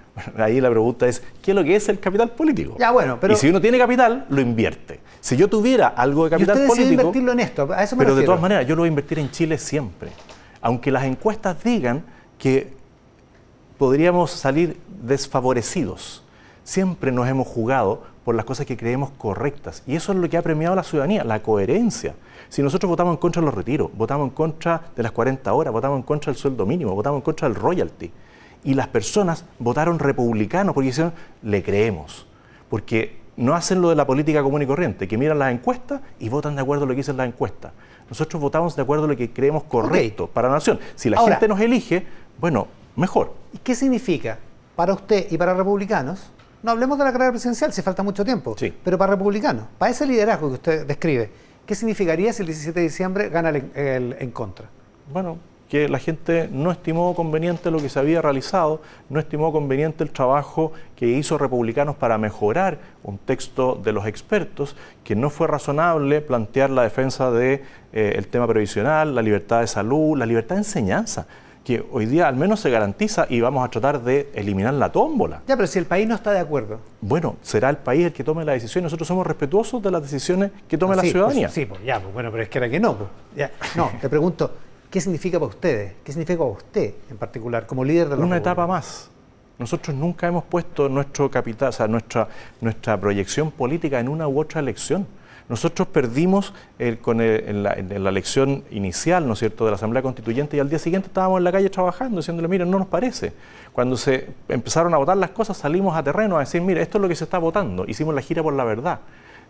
[0.43, 2.77] ahí la pregunta es, ¿qué es lo que es el capital político?
[2.79, 3.33] Ya, bueno, pero...
[3.33, 5.01] Y si uno tiene capital, lo invierte.
[5.21, 6.93] Si yo tuviera algo de capital y político...
[6.93, 9.19] invertirlo en esto, a eso me Pero de todas maneras, yo lo voy a invertir
[9.19, 10.11] en Chile siempre.
[10.61, 12.05] Aunque las encuestas digan
[12.39, 12.73] que
[13.79, 16.23] podríamos salir desfavorecidos.
[16.65, 19.85] Siempre nos hemos jugado por las cosas que creemos correctas.
[19.87, 22.17] Y eso es lo que ha premiado a la ciudadanía, la coherencia.
[22.49, 25.73] Si nosotros votamos en contra de los retiros, votamos en contra de las 40 horas,
[25.73, 28.11] votamos en contra del sueldo mínimo, votamos en contra del royalty,
[28.65, 31.13] y las personas votaron republicano porque dijeron,
[31.45, 32.27] le creemos,
[32.69, 36.29] porque no hacen lo de la política común y corriente, que miran las encuestas y
[36.29, 37.71] votan de acuerdo a lo que dicen las encuestas.
[38.09, 40.81] Nosotros votamos de acuerdo a lo que creemos correcto para la nación.
[40.97, 42.05] Si la gente nos elige,
[42.41, 42.67] bueno,
[42.97, 43.35] mejor.
[43.53, 44.41] ¿Y qué significa
[44.75, 46.33] para usted y para republicanos?
[46.67, 48.75] No hablemos de la carrera presidencial, si falta mucho tiempo, sí.
[48.85, 51.31] pero para republicanos, para ese liderazgo que usted describe,
[51.67, 54.67] ¿Qué significaría si el 17 de diciembre gana el, en contra?
[55.13, 55.39] Bueno,
[55.69, 60.11] que la gente no estimó conveniente lo que se había realizado, no estimó conveniente el
[60.11, 66.21] trabajo que hizo Republicanos para mejorar un texto de los expertos, que no fue razonable
[66.21, 67.63] plantear la defensa del
[67.93, 71.27] de, eh, tema previsional, la libertad de salud, la libertad de enseñanza
[71.67, 75.43] que hoy día al menos se garantiza y vamos a tratar de eliminar la tómbola.
[75.49, 76.79] Ya, pero si el país no está de acuerdo.
[77.01, 78.85] Bueno, será el país el que tome la decisión.
[78.85, 81.49] Nosotros somos respetuosos de las decisiones que tome la pues, ciudadanía.
[81.49, 82.97] sí, pues ya, pues bueno, pero es que era que no.
[82.97, 83.51] Pues, ya.
[83.75, 84.53] No, te pregunto,
[84.89, 85.95] ¿qué significa para ustedes?
[86.05, 89.11] ¿Qué significa para usted en particular, como líder de la Una etapa más.
[89.59, 92.29] Nosotros nunca hemos puesto nuestro capital, o sea, nuestra,
[92.61, 95.05] nuestra proyección política en una u otra elección.
[95.49, 96.53] Nosotros perdimos
[97.03, 100.81] con en, la, elección inicial, ¿no es cierto?, de la Asamblea Constituyente y al día
[100.81, 103.33] siguiente estábamos en la calle trabajando, diciéndole, miren, no nos parece.
[103.73, 107.03] Cuando se empezaron a votar las cosas, salimos a terreno a decir, mire, esto es
[107.03, 107.85] lo que se está votando.
[107.87, 109.01] Hicimos la gira por la verdad.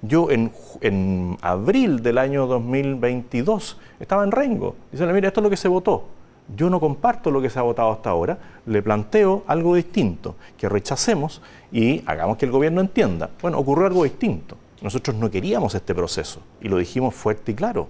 [0.03, 5.51] Yo en, en abril del año 2022 estaba en Rengo, diciéndole, mire, esto es lo
[5.51, 6.09] que se votó.
[6.55, 10.69] Yo no comparto lo que se ha votado hasta ahora, le planteo algo distinto, que
[10.69, 11.41] rechacemos
[11.73, 13.31] y hagamos que el gobierno entienda.
[13.41, 14.57] Bueno, ocurrió algo distinto.
[14.83, 17.89] Nosotros no queríamos este proceso y lo dijimos fuerte y claro.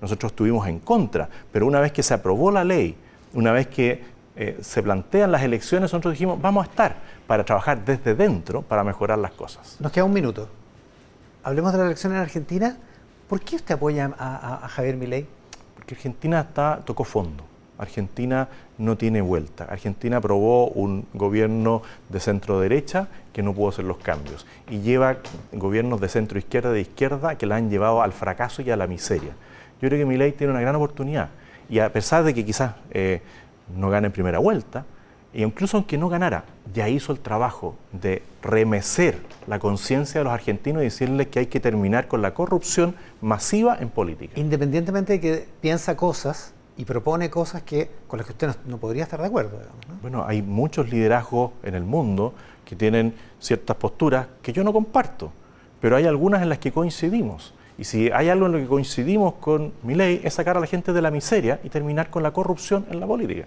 [0.00, 2.96] Nosotros estuvimos en contra, pero una vez que se aprobó la ley,
[3.34, 4.02] una vez que
[4.34, 8.82] eh, se plantean las elecciones, nosotros dijimos, vamos a estar para trabajar desde dentro para
[8.82, 9.76] mejorar las cosas.
[9.78, 10.48] Nos queda un minuto.
[11.44, 12.76] Hablemos de la elección en Argentina.
[13.28, 15.26] ¿Por qué usted apoya a, a Javier Milei?
[15.74, 17.44] Porque Argentina está, tocó fondo.
[17.82, 19.64] Argentina no tiene vuelta.
[19.64, 25.16] Argentina aprobó un gobierno de centro derecha que no pudo hacer los cambios y lleva
[25.52, 28.86] gobiernos de centro izquierda de izquierda que la han llevado al fracaso y a la
[28.86, 29.32] miseria.
[29.80, 31.30] Yo creo que mi ley tiene una gran oportunidad
[31.68, 33.20] y a pesar de que quizás eh,
[33.76, 34.84] no gane en primera vuelta,
[35.34, 40.32] e incluso aunque no ganara, ya hizo el trabajo de remecer la conciencia de los
[40.32, 44.38] argentinos y decirles que hay que terminar con la corrupción masiva en política.
[44.38, 49.04] Independientemente de que piensa cosas y propone cosas que, con las que usted no, podría
[49.04, 49.58] estar de acuerdo.
[50.00, 55.32] Bueno, hay muchos liderazgos en el mundo que tienen ciertas posturas que yo no comparto,
[55.80, 57.54] pero hay algunas en las que coincidimos.
[57.78, 60.66] Y si hay algo en lo que coincidimos con mi ley es sacar a la
[60.66, 63.46] gente de la miseria y terminar con la corrupción en la política.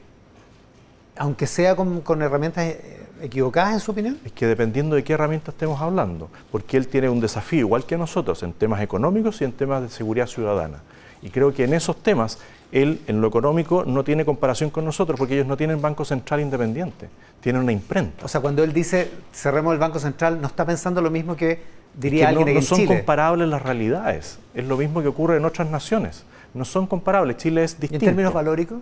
[1.18, 4.20] Aunque sea con, con herramientas eh, equivocadas, en su opinión?
[4.26, 7.98] Es que dependiendo de qué herramientas estemos hablando, porque él tiene un desafío igual que
[7.98, 10.82] nosotros en temas económicos y en temas de seguridad ciudadana.
[11.22, 12.40] Y creo que en esos temas
[12.72, 16.42] él en lo económico no tiene comparación con nosotros porque ellos no tienen banco central
[16.42, 17.10] independiente,
[17.42, 18.26] tienen una imprenta.
[18.26, 21.60] O sea, cuando él dice cerremos el banco central, no está pensando lo mismo que
[21.94, 25.70] diría alguien no, no son comparables las realidades, es lo mismo que ocurre en otras
[25.70, 28.06] naciones, no son comparables, Chile es distinto.
[28.06, 28.80] ¿En términos valóricos?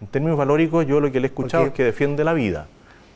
[0.00, 2.66] En términos valóricos yo lo que le he escuchado es que defiende la vida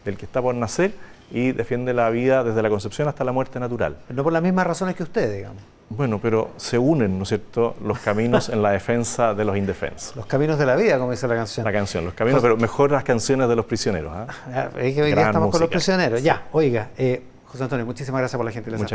[0.04, 0.92] del que está por nacer
[1.30, 3.96] y defiende la vida desde la concepción hasta la muerte natural.
[4.10, 5.62] no por las mismas razones que usted, digamos.
[5.96, 10.16] Bueno, pero se unen, ¿no es cierto?, los caminos en la defensa de los indefensos.
[10.16, 11.64] Los caminos de la vida, como dice la canción.
[11.64, 14.12] La canción, los caminos, pero mejor las canciones de los prisioneros.
[14.14, 14.70] ¿ah?
[14.78, 16.22] Es que hoy día estamos con los prisioneros.
[16.22, 18.70] Ya, oiga, eh, José Antonio, muchísimas gracias por la gente.
[18.70, 18.90] Muchas gracias.